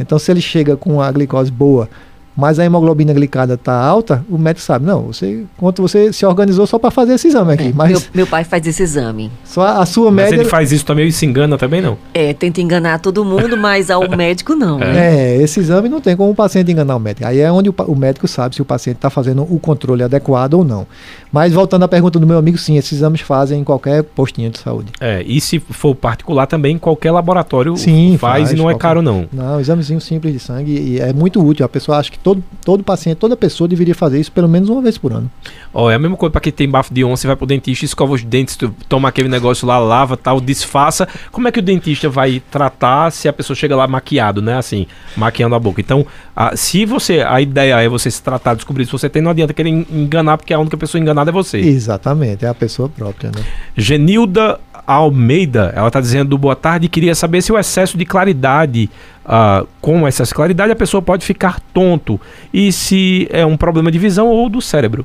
[0.00, 1.88] Então, se ele chega com a glicose boa,
[2.36, 6.66] mas a hemoglobina glicada está alta, o médico sabe, não, você, quanto você se organizou
[6.66, 9.30] só para fazer esse exame aqui, mas É, Meu, meu pai faz esse exame.
[9.44, 11.96] só a sua Mas média ele faz isso também e se engana também, não?
[12.14, 14.78] É, tenta enganar todo mundo, mas ao médico não.
[14.78, 15.36] né?
[15.36, 17.26] É, esse exame não tem como o paciente enganar o médico.
[17.26, 20.02] Aí é onde o, pa- o médico sabe se o paciente está fazendo o controle
[20.02, 20.86] adequado ou não.
[21.30, 24.58] Mas voltando à pergunta do meu amigo, sim, esses exames fazem em qualquer postinho de
[24.58, 24.92] saúde.
[25.00, 29.02] É, e se for particular também, qualquer laboratório Sim, faz, e não é qualquer- caro,
[29.02, 29.26] não.
[29.32, 31.64] Não, examezinho simples de sangue e é muito útil.
[31.64, 34.80] A pessoa acha que todo, todo paciente, toda pessoa deveria fazer isso pelo menos uma
[34.80, 35.30] vez por ano.
[35.74, 38.12] Ó, é a mesma coisa pra quem tem bafo de onça, vai pro dentista, escova
[38.12, 38.56] os dentes,
[38.88, 41.08] toma aquele negócio lá, lava, tal, disfarça.
[41.30, 44.56] Como é que o dentista vai tratar se a pessoa chega lá maquiado, né?
[44.56, 45.80] Assim, maquiando a boca.
[45.80, 46.06] Então,
[46.36, 49.52] a- se você, a ideia é você se tratar, descobrir se você tem, não adianta
[49.54, 51.58] querer en- enganar, porque a única pessoa enganada é você.
[51.58, 53.42] Exatamente, é a pessoa própria, né?
[53.76, 58.90] Genilda Almeida, ela tá dizendo boa tarde, queria saber se o excesso de claridade,
[59.24, 62.20] ah, com excesso de claridade, a pessoa pode ficar tonto
[62.52, 65.04] e se é um problema de visão ou do cérebro.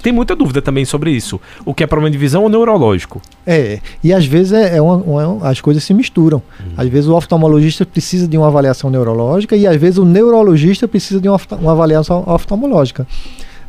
[0.00, 1.40] Tem muita dúvida também sobre isso.
[1.64, 3.20] O que é problema de visão ou neurológico?
[3.44, 6.40] É, e às vezes é, é uma- uma- as coisas se misturam.
[6.76, 11.20] Às vezes o oftalmologista precisa de uma avaliação neurológica e às vezes o neurologista precisa
[11.20, 13.08] de uma, uma avaliação oftalmológica.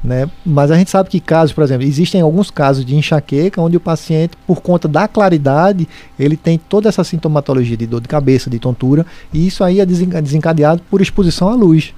[0.04, 0.30] Né?
[0.46, 3.82] Mas a gente sabe que casos, por exemplo, existem alguns casos de enxaqueca onde o
[3.82, 5.88] paciente, por conta da claridade,
[6.18, 9.84] ele tem toda essa sintomatologia de dor de cabeça, de tontura, e isso aí é
[9.84, 11.94] é desencadeado por exposição à luz.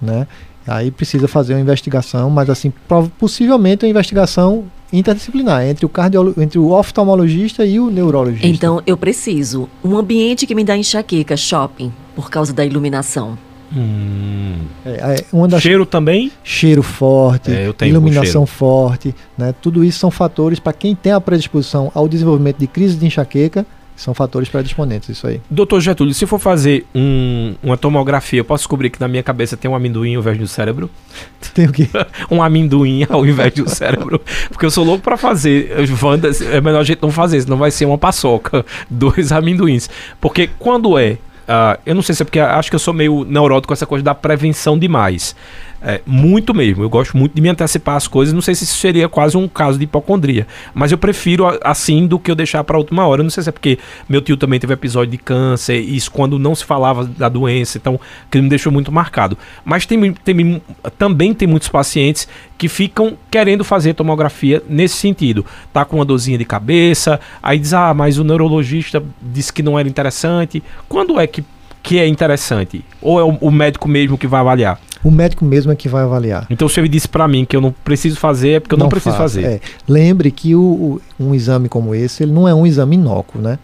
[0.00, 0.26] Né?
[0.66, 2.72] Aí precisa fazer uma investigação, mas assim,
[3.18, 5.90] possivelmente uma investigação interdisciplinar entre o
[6.38, 8.46] entre o oftalmologista e o neurologista.
[8.46, 9.68] Então eu preciso.
[9.82, 13.36] Um ambiente que me dá enxaqueca, shopping, por causa da iluminação.
[13.74, 14.56] Hum.
[14.84, 16.30] é, é, uma das Cheiro também?
[16.44, 19.54] cheiro forte, É, iluminação forte, né?
[19.62, 23.64] Tudo isso são fatores para quem tem a predisposição ao desenvolvimento de crise de enxaqueca,
[23.94, 25.40] são fatores predisponentes isso aí.
[25.50, 29.56] Doutor Getúlio, se for fazer um- uma tomografia, eu posso descobrir que na minha cabeça
[29.56, 30.90] tem um amendoim ao invés do cérebro?
[31.54, 31.86] Tem o quê?
[32.30, 34.20] um amendoim ao invés do cérebro.
[34.50, 35.70] Porque eu sou louco pra fazer.
[36.02, 38.64] Wanda, é melhor a gente não fazer, senão vai ser uma paçoca.
[38.90, 39.88] Dois amendoins.
[40.20, 41.18] Porque quando é
[41.52, 43.86] uh, eu não sei se é porque acho que eu sou meio neurótico com essa
[43.86, 45.36] coisa da prevenção demais.
[45.84, 46.84] É, muito mesmo.
[46.84, 48.32] Eu gosto muito de me antecipar as coisas.
[48.32, 50.46] Não sei se isso seria quase um caso de hipocondria.
[50.72, 53.22] Mas eu prefiro assim do que eu deixar para última hora.
[53.22, 53.78] Não sei se é porque
[54.08, 55.80] meu tio também teve episódio de câncer.
[55.80, 57.78] E isso quando não se falava da doença.
[57.78, 57.98] Então,
[58.30, 59.36] que me deixou muito marcado.
[59.64, 60.62] Mas tem, tem,
[60.96, 65.44] também tem muitos pacientes que ficam querendo fazer tomografia nesse sentido.
[65.72, 67.18] Tá com uma dorzinha de cabeça.
[67.42, 70.62] Aí diz, ah, mas o neurologista disse que não era interessante.
[70.88, 71.42] Quando é que,
[71.82, 72.84] que é interessante?
[73.00, 74.80] Ou é o, o médico mesmo que vai avaliar?
[75.02, 76.46] O médico mesmo é que vai avaliar.
[76.48, 78.84] Então, se ele disse para mim que eu não preciso fazer, é porque eu não,
[78.84, 79.44] não preciso faça, fazer.
[79.44, 79.60] É.
[79.88, 83.58] Lembre que o, o, um exame como esse, ele não é um exame inócuo, né?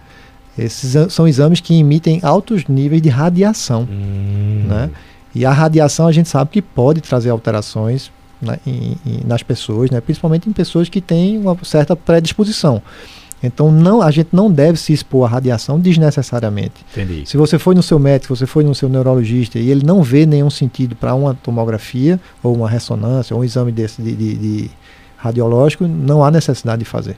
[0.58, 4.64] Esses são exames que emitem altos níveis de radiação, hum.
[4.66, 4.90] né?
[5.32, 8.10] E a radiação a gente sabe que pode trazer alterações
[8.40, 10.00] né, em, em, nas pessoas, né?
[10.00, 12.82] principalmente em pessoas que têm uma certa predisposição.
[13.42, 16.84] Então não, a gente não deve se expor à radiação desnecessariamente.
[16.92, 17.24] Entendi.
[17.26, 20.02] Se você foi no seu médico, se você foi no seu neurologista e ele não
[20.02, 24.34] vê nenhum sentido para uma tomografia ou uma ressonância ou um exame desse de, de,
[24.34, 24.70] de
[25.16, 27.16] radiológico, não há necessidade de fazer.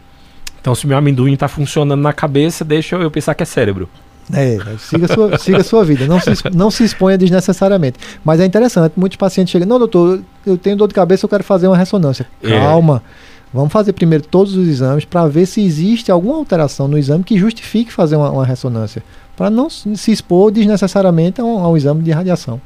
[0.61, 3.89] Então se meu amendoim está funcionando na cabeça, deixa eu pensar que é cérebro.
[4.33, 7.99] É, siga a sua, siga sua vida, não se, não se exponha desnecessariamente.
[8.25, 11.43] Mas é interessante, muitos pacientes chegam, não, doutor, eu tenho dor de cabeça, eu quero
[11.43, 12.27] fazer uma ressonância.
[12.43, 12.51] É.
[12.51, 13.03] Calma.
[13.53, 17.39] Vamos fazer primeiro todos os exames para ver se existe alguma alteração no exame que
[17.39, 19.03] justifique fazer uma, uma ressonância,
[19.41, 22.61] para não se expor desnecessariamente a um, a um exame de radiação.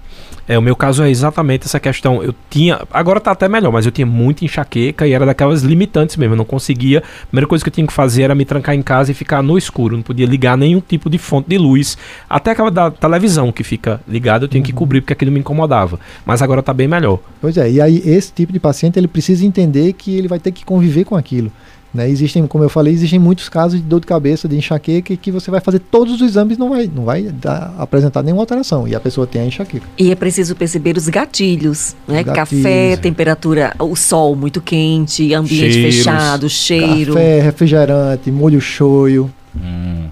[0.49, 2.21] É, o meu caso é exatamente essa questão.
[2.21, 2.81] Eu tinha.
[2.93, 6.35] Agora tá até melhor, mas eu tinha muita enxaqueca e era daquelas limitantes mesmo.
[6.35, 6.99] Eu não conseguia.
[6.99, 9.41] A primeira coisa que eu tinha que fazer era me trancar em casa e ficar
[9.41, 9.95] no escuro.
[9.95, 11.97] Não podia ligar nenhum tipo de fonte de luz.
[12.29, 14.67] Até aquela da televisão que fica ligada, eu tinha uhum.
[14.67, 16.01] que cobrir porque aquilo me incomodava.
[16.27, 17.21] Mas agora tá bem melhor.
[17.41, 20.51] Pois é, e aí esse tipo de paciente ele precisa entender que ele vai ter
[20.51, 21.53] que conviver com aquilo.
[21.95, 22.11] Né?
[22.11, 25.49] Existem, como eu falei, existem muitos casos de dor de cabeça, de enxaqueca, que você
[25.49, 28.89] vai fazer todos os exames e não vai, não vai dar, apresentar nenhuma alteração.
[28.89, 29.87] E a pessoa tem a enxaqueca.
[29.97, 32.21] E é preciso perceber os gatilhos, né?
[32.21, 35.97] Os gatilhos, Café, temperatura, o sol muito quente, ambiente Cheiros.
[35.97, 37.15] fechado, cheiro.
[37.15, 39.31] Café, refrigerante, molho shoyu.
[39.57, 40.09] Hum.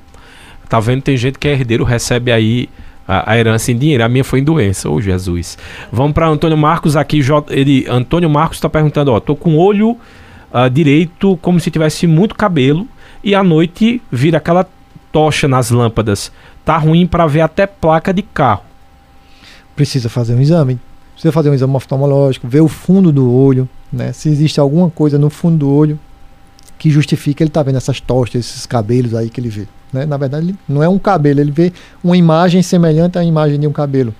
[0.69, 1.03] Tá vendo?
[1.03, 2.69] Tem gente que é herdeiro, recebe aí
[3.07, 4.05] a, a, herança em dinheiro.
[4.05, 4.89] A minha foi em doença.
[4.89, 5.59] Ô, oh, Jesus.
[5.91, 7.21] Vamos para Antônio Marcos aqui.
[7.51, 9.97] Ele, Antônio Marcos está perguntando: ó, tô com olho
[10.53, 12.87] uh, direito como se tivesse muito cabelo
[13.25, 14.67] e à noite vira aquela
[15.11, 16.31] tocha nas lâmpadas.
[16.65, 18.63] Tá ruim para ver até placa de carro.
[19.75, 20.79] Precisa fazer um exame.
[21.13, 24.13] Precisa fazer um exame oftalmológico, ver o fundo do olho, né?
[24.13, 25.99] Se existe alguma coisa no fundo do olho
[26.79, 29.69] que justifique ele tá vendo essas tochas, esses cabelos aí que ele vê.
[29.93, 30.05] Né?
[30.05, 31.73] Na verdade, ele não é um cabelo, ele vê
[32.03, 34.13] uma imagem semelhante à imagem de um cabelo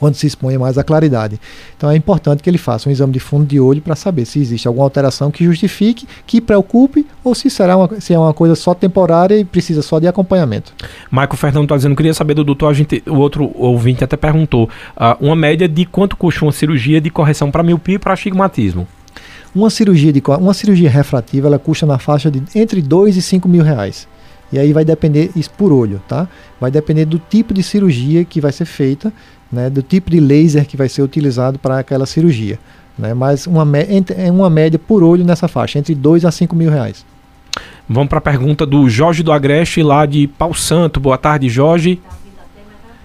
[0.00, 1.38] quando se expõe mais à claridade.
[1.76, 4.40] Então é importante que ele faça um exame de fundo de olho para saber se
[4.40, 8.54] existe alguma alteração que justifique, que preocupe, ou se será uma, se é uma coisa
[8.54, 10.72] só temporária e precisa só de acompanhamento.
[11.12, 14.70] Michael Fernando está dizendo, queria saber do doutor, a gente, o outro ouvinte até perguntou,
[14.96, 18.88] uh, uma média de quanto custa uma cirurgia de correção para miopia e para astigmatismo?
[19.54, 23.46] Uma cirurgia, de, uma cirurgia refrativa ela custa na faixa de entre 2 e 5
[23.46, 24.08] mil reais.
[24.52, 26.28] E aí vai depender, isso por olho, tá?
[26.60, 29.12] Vai depender do tipo de cirurgia que vai ser feita
[29.50, 32.58] né, do tipo de laser que vai ser utilizado para aquela cirurgia.
[32.98, 33.66] Né, mas uma,
[34.16, 37.04] é uma média por olho nessa faixa, entre 2 a 5 mil reais.
[37.88, 41.00] Vamos para a pergunta do Jorge do Agreste, lá de Pau Santo.
[41.00, 42.00] Boa tarde, Jorge.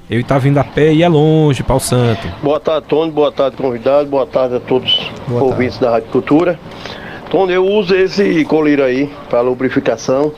[0.07, 2.27] Ele está vindo a pé e é longe, Pau Santo.
[2.43, 3.11] Boa tarde, Tony.
[3.11, 4.07] Boa tarde, convidado.
[4.07, 6.59] Boa tarde a todos os ouvintes da Rádio Cultura.
[7.31, 10.31] Tony, eu uso esse colírio aí para lubrificação.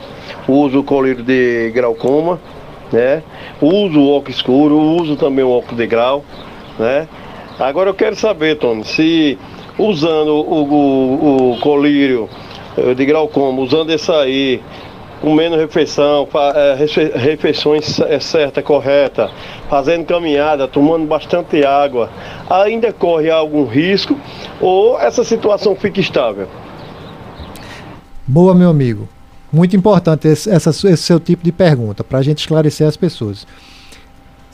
[0.48, 2.40] Uso o colírio de glaucoma
[2.92, 3.22] né?
[3.60, 6.24] Uso o óculos escuro, uso também o óculos de grau,
[6.78, 7.08] né?
[7.58, 9.38] Agora eu quero saber, Tony, se
[9.78, 12.28] usando o, o, o colírio
[12.76, 14.60] eh, de grau como, usando esse aí,
[15.20, 19.30] comendo refeição, é, refeições é, certa, correta,
[19.68, 22.08] fazendo caminhada, tomando bastante água,
[22.48, 24.16] ainda corre algum risco
[24.60, 26.46] ou essa situação fica estável?
[28.26, 29.08] Boa, meu amigo.
[29.52, 33.46] Muito importante esse, essa, esse seu tipo de pergunta, para a gente esclarecer as pessoas.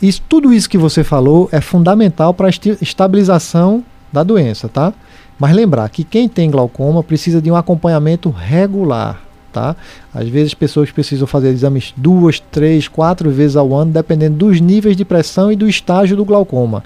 [0.01, 3.82] Isso, tudo isso que você falou é fundamental para a estabilização
[4.12, 4.92] da doença, tá?
[5.38, 9.20] Mas lembrar que quem tem glaucoma precisa de um acompanhamento regular,
[9.53, 9.74] tá?
[10.12, 14.97] Às vezes pessoas precisam fazer exames duas, três, quatro vezes ao ano, dependendo dos níveis
[14.97, 16.84] de pressão e do estágio do glaucoma.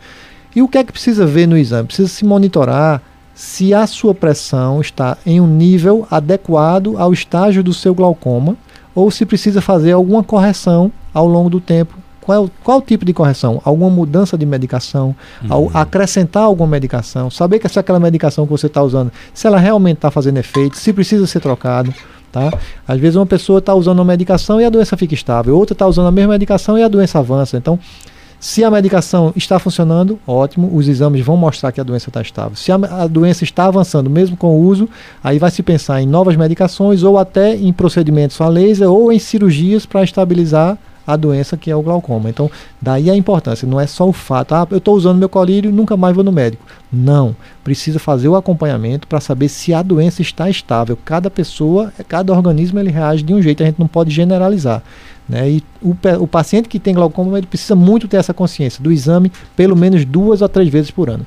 [0.54, 1.88] E o que é que precisa ver no exame?
[1.88, 3.02] Precisa se monitorar
[3.39, 8.57] se a sua pressão está em um nível adequado ao estágio do seu glaucoma
[8.93, 11.95] ou se precisa fazer alguma correção ao longo do tempo.
[12.20, 13.62] Qual, qual tipo de correção?
[13.64, 15.14] Alguma mudança de medicação?
[15.49, 15.70] Uhum.
[15.72, 17.30] acrescentar alguma medicação?
[17.30, 20.76] Saber que se aquela medicação que você está usando, se ela realmente está fazendo efeito,
[20.76, 21.95] se precisa ser trocado.
[22.32, 22.53] Tá?
[22.89, 25.86] Às vezes uma pessoa está usando uma medicação e a doença fica estável, outra está
[25.86, 27.57] usando a mesma medicação e a doença avança.
[27.57, 27.78] Então,
[28.41, 32.57] se a medicação está funcionando, ótimo, os exames vão mostrar que a doença está estável.
[32.57, 34.89] Se a, a, doença está avançando, mesmo com o uso,
[35.22, 39.18] aí vai se pensar em novas medicações ou até em procedimentos a laser ou em
[39.18, 40.78] cirurgias para estabilizar
[41.09, 42.28] a doença que é o glaucoma.
[42.28, 45.72] Então, daí a importância, não é só o fato, ah, eu estou usando meu colírio,
[45.72, 46.62] nunca mais vou no médico.
[46.93, 47.34] Não,
[47.64, 50.99] precisa fazer o acompanhamento para saber se a doença está estável.
[51.07, 54.82] Cada pessoa, cada organismo ele reage de um jeito, a gente não pode generalizar.
[55.29, 55.51] Né?
[55.51, 59.31] E o, o paciente que tem glaucoma ele precisa muito ter essa consciência do exame
[59.55, 61.26] pelo menos duas ou três vezes por ano.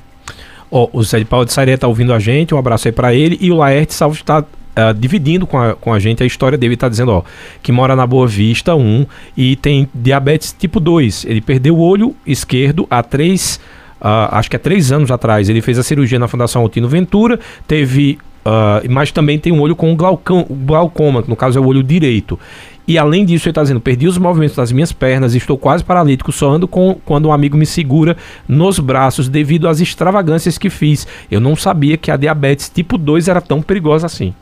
[0.72, 3.14] Oh, o Zé de Paulo de Saria está ouvindo a gente, um abraço aí para
[3.14, 3.38] ele.
[3.42, 6.76] E o Laerte Salvo está Uh, dividindo com a, com a gente a história dele,
[6.76, 7.24] está dizendo ó,
[7.62, 11.26] que mora na Boa Vista 1 e tem diabetes tipo 2.
[11.26, 13.60] Ele perdeu o olho esquerdo há três,
[14.00, 15.50] uh, acho que há três anos atrás.
[15.50, 17.38] Ele fez a cirurgia na Fundação Altino Ventura,
[17.68, 18.18] teve.
[18.46, 22.40] Uh, mas também tem um olho com glaucoma, no caso é o olho direito.
[22.92, 26.30] E além disso, ele está dizendo: perdi os movimentos das minhas pernas, estou quase paralítico,
[26.30, 31.08] só ando com, quando um amigo me segura nos braços devido às extravagâncias que fiz.
[31.32, 34.34] Eu não sabia que a diabetes tipo 2 era tão perigosa assim.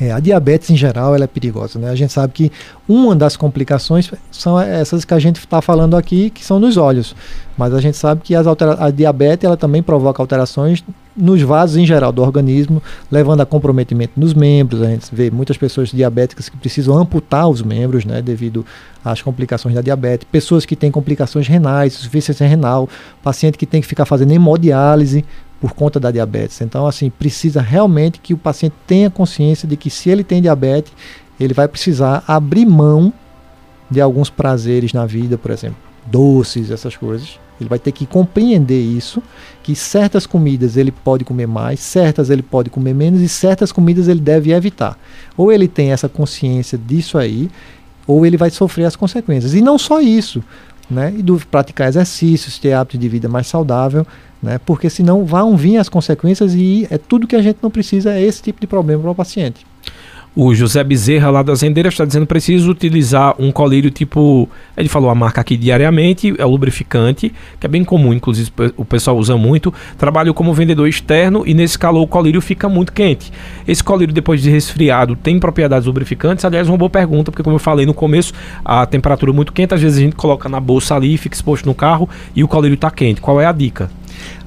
[0.00, 1.88] É, a diabetes em geral ela é perigosa, né?
[1.88, 2.52] A gente sabe que
[2.88, 7.14] uma das complicações são essas que a gente está falando aqui, que são nos olhos.
[7.56, 10.82] Mas a gente sabe que a diabetes ela também provoca alterações
[11.16, 14.82] nos vasos em geral do organismo, levando a comprometimento nos membros.
[14.82, 18.66] A gente vê muitas pessoas diabéticas que precisam amputar os membros, né, devido
[19.04, 20.26] às complicações da diabetes.
[20.30, 22.88] Pessoas que têm complicações renais, insuficiência renal,
[23.22, 25.24] paciente que tem que ficar fazendo hemodiálise
[25.64, 26.60] por conta da diabetes.
[26.60, 30.92] Então, assim, precisa realmente que o paciente tenha consciência de que se ele tem diabetes,
[31.40, 33.10] ele vai precisar abrir mão
[33.90, 37.40] de alguns prazeres na vida, por exemplo, doces, essas coisas.
[37.58, 39.22] Ele vai ter que compreender isso,
[39.62, 44.06] que certas comidas ele pode comer mais, certas ele pode comer menos e certas comidas
[44.06, 44.98] ele deve evitar.
[45.34, 47.50] Ou ele tem essa consciência disso aí,
[48.06, 49.54] ou ele vai sofrer as consequências.
[49.54, 50.44] E não só isso,
[50.90, 51.14] né?
[51.16, 54.06] E do praticar exercícios, ter hábito de vida mais saudável,
[54.44, 54.60] né?
[54.64, 58.22] Porque senão vão vir as consequências e é tudo que a gente não precisa é
[58.22, 59.66] esse tipo de problema para o paciente.
[60.36, 64.48] O José Bezerra, lá das Rendeiras, está dizendo que precisa utilizar um colírio tipo.
[64.76, 68.84] Ele falou a marca aqui diariamente, é o lubrificante, que é bem comum, inclusive o
[68.84, 69.72] pessoal usa muito.
[69.96, 73.32] Trabalho como vendedor externo e nesse calor o colírio fica muito quente.
[73.66, 76.44] Esse colírio, depois de resfriado, tem propriedades lubrificantes?
[76.44, 78.32] Aliás, uma boa pergunta, porque como eu falei no começo,
[78.64, 81.64] a temperatura é muito quente, às vezes a gente coloca na bolsa ali, fica exposto
[81.64, 83.20] no carro e o colírio está quente.
[83.20, 83.88] Qual é a dica?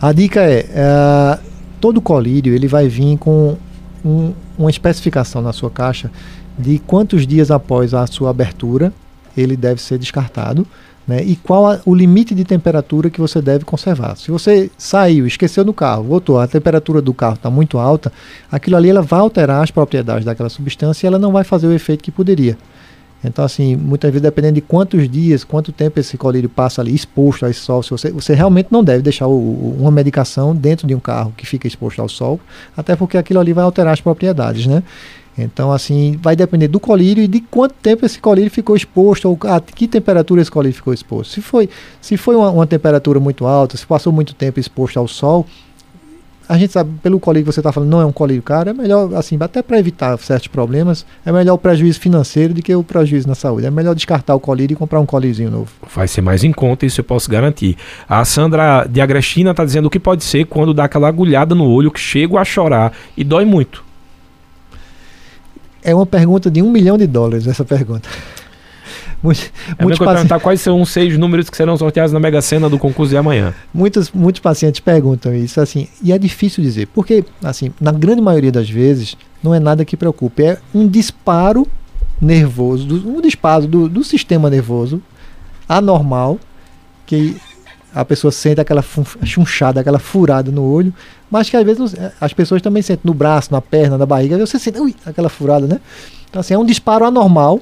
[0.01, 1.39] A dica é, é
[1.79, 3.57] todo colírio ele vai vir com
[4.03, 6.11] um, uma especificação na sua caixa
[6.57, 8.91] de quantos dias após a sua abertura
[9.35, 10.65] ele deve ser descartado.
[11.07, 14.17] Né, e qual a, o limite de temperatura que você deve conservar.
[14.17, 18.11] Se você saiu, esqueceu no carro, voltou, a temperatura do carro está muito alta,
[18.51, 21.71] aquilo ali ela vai alterar as propriedades daquela substância e ela não vai fazer o
[21.71, 22.57] efeito que poderia.
[23.23, 27.45] Então, assim, muitas vezes dependendo de quantos dias, quanto tempo esse colírio passa ali exposto
[27.45, 30.99] ao sol, se você, você realmente não deve deixar o, uma medicação dentro de um
[30.99, 32.39] carro que fica exposto ao sol,
[32.75, 34.83] até porque aquilo ali vai alterar as propriedades, né?
[35.37, 39.37] Então, assim, vai depender do colírio e de quanto tempo esse colírio ficou exposto, ou
[39.43, 41.31] a que temperatura esse colírio ficou exposto.
[41.31, 41.69] Se foi,
[42.01, 45.45] se foi uma, uma temperatura muito alta, se passou muito tempo exposto ao sol,
[46.49, 48.73] a gente sabe, pelo colírio que você está falando, não é um colírio caro, é
[48.73, 52.83] melhor, assim, até para evitar certos problemas, é melhor o prejuízo financeiro do que o
[52.83, 53.67] prejuízo na saúde.
[53.67, 55.71] É melhor descartar o colírio e comprar um colíriozinho novo.
[55.93, 57.75] Vai ser mais em conta, isso eu posso garantir.
[58.07, 61.65] A Sandra de Agrestina está dizendo o que pode ser quando dá aquela agulhada no
[61.65, 63.83] olho que chego a chorar e dói muito.
[65.83, 68.07] É uma pergunta de um milhão de dólares, essa pergunta.
[69.21, 70.41] Muito, é muitos pacientes...
[70.41, 73.53] quais são os seis números que serão sorteados na Mega Sena do concurso de amanhã.
[73.73, 78.51] Muitos, muitos pacientes perguntam isso, assim, e é difícil dizer, porque, assim, na grande maioria
[78.51, 81.67] das vezes, não é nada que preocupe, é um disparo
[82.21, 85.01] nervoso, do, um disparo do, do sistema nervoso
[85.67, 86.39] anormal,
[87.05, 87.37] que
[87.93, 88.83] a pessoa sente aquela
[89.23, 90.93] chunchada, aquela furada no olho,
[91.31, 94.59] mas que às vezes as pessoas também sentem no braço, na perna, na barriga, você
[94.59, 95.79] sente ui, aquela furada, né?
[96.29, 97.59] Então, assim, é um disparo anormal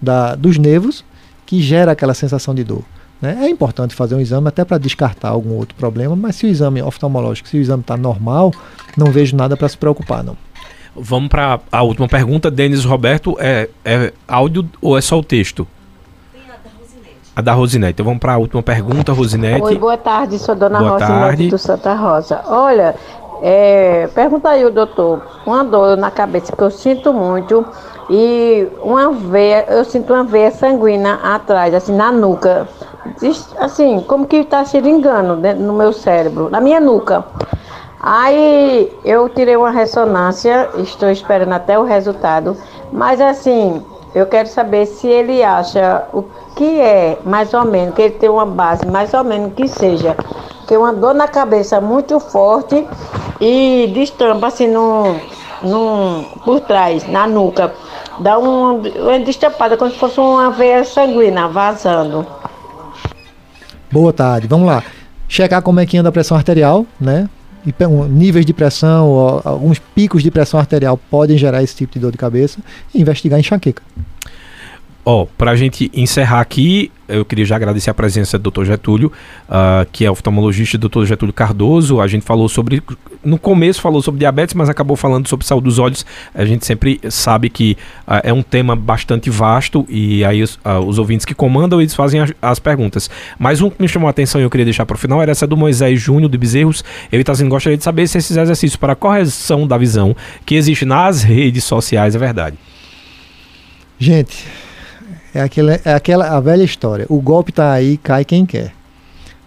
[0.00, 1.04] da, dos nervos
[1.46, 2.82] que gera aquela sensação de dor.
[3.20, 3.38] Né?
[3.42, 6.82] É importante fazer um exame até para descartar algum outro problema, mas se o exame
[6.82, 8.52] oftalmológico, se o exame está normal,
[8.96, 10.36] não vejo nada para se preocupar, não.
[10.94, 13.36] Vamos para a última pergunta, Denis Roberto.
[13.38, 15.66] É, é áudio ou é só o texto?
[17.34, 17.92] A da Rosinete.
[17.92, 19.62] Então vamos para a última pergunta, Rosinete.
[19.62, 21.48] Oi, boa tarde, sou Dona boa Rosinete tarde.
[21.50, 22.42] do Santa Rosa.
[22.46, 22.96] Olha,
[23.42, 27.64] é, pergunta aí o doutor, uma dor na cabeça que eu sinto muito
[28.10, 32.68] e uma veia, eu sinto uma veia sanguínea atrás, assim, na nuca.
[33.58, 37.24] Assim, como que está seringando no meu cérebro, na minha nuca.
[38.00, 42.56] Aí eu tirei uma ressonância, estou esperando até o resultado,
[42.92, 43.84] Mas assim,
[44.14, 46.24] eu quero saber se ele acha o
[46.56, 50.16] que é, mais ou menos, que ele tem uma base, mais ou menos que seja,
[50.66, 52.86] que uma dor na cabeça muito forte
[53.40, 55.16] e destampa assim no,
[55.62, 57.72] no, por trás, na nuca.
[58.20, 62.26] Dá uma, uma destampada, como se fosse uma veia sanguínea vazando.
[63.90, 64.82] Boa tarde, vamos lá.
[65.28, 67.28] Checar como é que anda a pressão arterial, né?
[67.66, 67.74] E
[68.08, 72.18] níveis de pressão, alguns picos de pressão arterial podem gerar esse tipo de dor de
[72.18, 72.60] cabeça
[72.94, 73.82] e investigar enxaqueca.
[75.10, 78.64] Ó, oh, para a gente encerrar aqui, eu queria já agradecer a presença do Dr.
[78.64, 79.10] Getúlio,
[79.48, 81.06] uh, que é oftalmologista Dr.
[81.06, 81.98] Getúlio Cardoso.
[81.98, 82.82] A gente falou sobre,
[83.24, 86.04] no começo falou sobre diabetes, mas acabou falando sobre saúde dos olhos.
[86.34, 87.74] A gente sempre sabe que
[88.06, 91.94] uh, é um tema bastante vasto e aí os, uh, os ouvintes que comandam eles
[91.94, 93.08] fazem as, as, perguntas.
[93.38, 95.30] Mas um que me chamou a atenção e eu queria deixar para o final era
[95.30, 96.84] essa do Moisés Júnior de Bezerros.
[97.10, 100.84] Ele está dizendo gostaria de saber se esses exercícios para correção da visão que existe
[100.84, 102.58] nas redes sociais é verdade.
[103.98, 104.44] Gente,
[105.34, 107.06] é aquela, é aquela a velha história.
[107.08, 108.72] O golpe está aí, cai quem quer.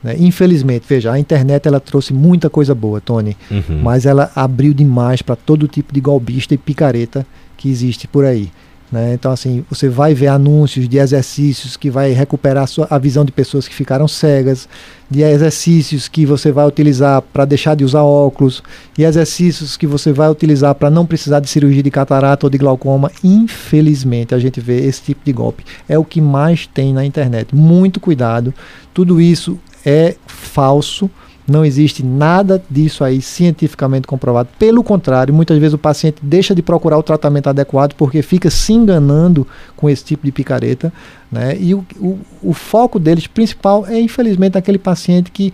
[0.03, 0.15] Né?
[0.19, 3.81] Infelizmente, veja, a internet ela trouxe muita coisa boa, Tony, uhum.
[3.81, 7.25] mas ela abriu demais para todo tipo de golpista e picareta
[7.57, 8.51] que existe por aí.
[8.91, 9.13] Né?
[9.13, 13.23] Então, assim, você vai ver anúncios de exercícios que vai recuperar a, sua, a visão
[13.23, 14.67] de pessoas que ficaram cegas,
[15.09, 18.61] de exercícios que você vai utilizar para deixar de usar óculos,
[18.97, 22.57] e exercícios que você vai utilizar para não precisar de cirurgia de catarata ou de
[22.57, 23.09] glaucoma.
[23.23, 25.63] Infelizmente, a gente vê esse tipo de golpe.
[25.87, 27.55] É o que mais tem na internet.
[27.55, 28.53] Muito cuidado.
[28.93, 31.09] Tudo isso é falso
[31.51, 34.49] não existe nada disso aí cientificamente comprovado.
[34.57, 38.73] Pelo contrário, muitas vezes o paciente deixa de procurar o tratamento adequado porque fica se
[38.73, 39.45] enganando
[39.75, 40.91] com esse tipo de picareta.
[41.31, 41.57] Né?
[41.59, 45.53] E o, o, o foco deles principal é, infelizmente, aquele paciente que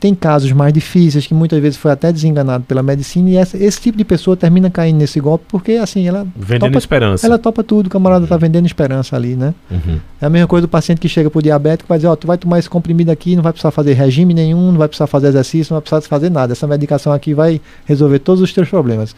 [0.00, 3.80] tem casos mais difíceis, que muitas vezes foi até desenganado pela medicina, e essa, esse
[3.80, 6.26] tipo de pessoa termina caindo nesse golpe porque, assim, ela.
[6.36, 7.26] Vendendo topa, esperança.
[7.26, 9.54] Ela topa tudo, o camarada está vendendo esperança ali, né?
[9.70, 9.98] Uhum.
[10.20, 12.16] É a mesma coisa do paciente que chega pro diabético e vai dizer: Ó, oh,
[12.16, 15.06] tu vai tomar esse comprimido aqui, não vai precisar fazer regime nenhum, não vai precisar
[15.06, 16.52] fazer exercício, não vai precisar fazer nada.
[16.52, 19.14] Essa medicação aqui vai resolver todos os teus problemas.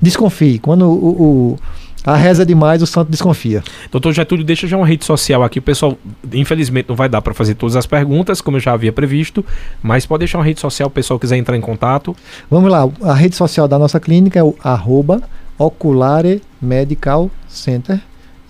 [0.00, 0.58] Desconfie.
[0.58, 1.58] Quando o, o
[2.04, 3.62] a reza demais, o santo desconfia.
[3.90, 5.60] Doutor Getúlio, deixa já uma rede social aqui.
[5.60, 5.96] O pessoal,
[6.32, 9.44] infelizmente, não vai dar para fazer todas as perguntas, como eu já havia previsto,
[9.82, 12.16] mas pode deixar uma rede social, o pessoal quiser entrar em contato.
[12.50, 15.22] Vamos lá, a rede social da nossa clínica é o arroba
[15.58, 18.00] Oculare Medical Center.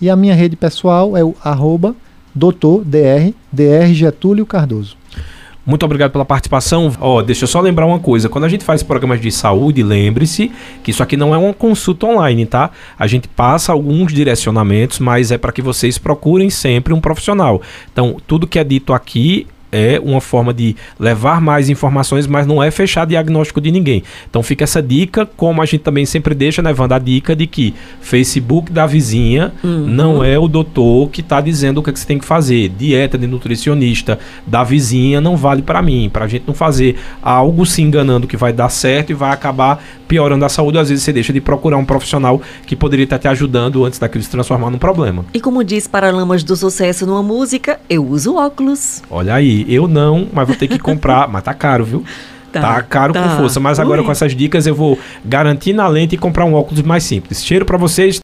[0.00, 1.94] E a minha rede pessoal é o arroba
[2.34, 4.96] doutor DR, DR Getúlio Cardoso.
[5.64, 6.92] Muito obrigado pela participação.
[7.00, 8.28] Ó, oh, deixa eu só lembrar uma coisa.
[8.28, 10.50] Quando a gente faz programas de saúde, lembre-se
[10.82, 12.70] que isso aqui não é uma consulta online, tá?
[12.98, 17.62] A gente passa alguns direcionamentos, mas é para que vocês procurem sempre um profissional.
[17.92, 22.62] Então, tudo que é dito aqui é uma forma de levar mais informações, mas não
[22.62, 24.02] é fechar diagnóstico de ninguém.
[24.28, 27.46] Então fica essa dica, como a gente também sempre deixa, né, Wanda, a dica de
[27.46, 29.86] que Facebook da vizinha uhum.
[29.86, 32.68] não é o doutor que está dizendo o que, é que, você tem que fazer.
[32.68, 37.64] Dieta de nutricionista da vizinha não vale para mim, para a gente não fazer algo
[37.64, 40.76] se enganando que vai dar certo e vai acabar piorando a saúde.
[40.76, 44.22] Às vezes você deixa de procurar um profissional que poderia estar te ajudando antes daquilo
[44.22, 45.24] se transformar num problema.
[45.32, 49.02] E como diz Paralamas do Sucesso numa música, eu uso óculos.
[49.10, 51.28] Olha aí, eu não, mas vou ter que comprar.
[51.28, 52.04] mas tá caro, viu?
[52.52, 53.22] Tá, tá caro tá.
[53.22, 53.58] com força.
[53.58, 54.06] Mas agora Ui.
[54.06, 57.42] com essas dicas eu vou garantir na lente e comprar um óculos mais simples.
[57.42, 58.18] Cheiro para vocês.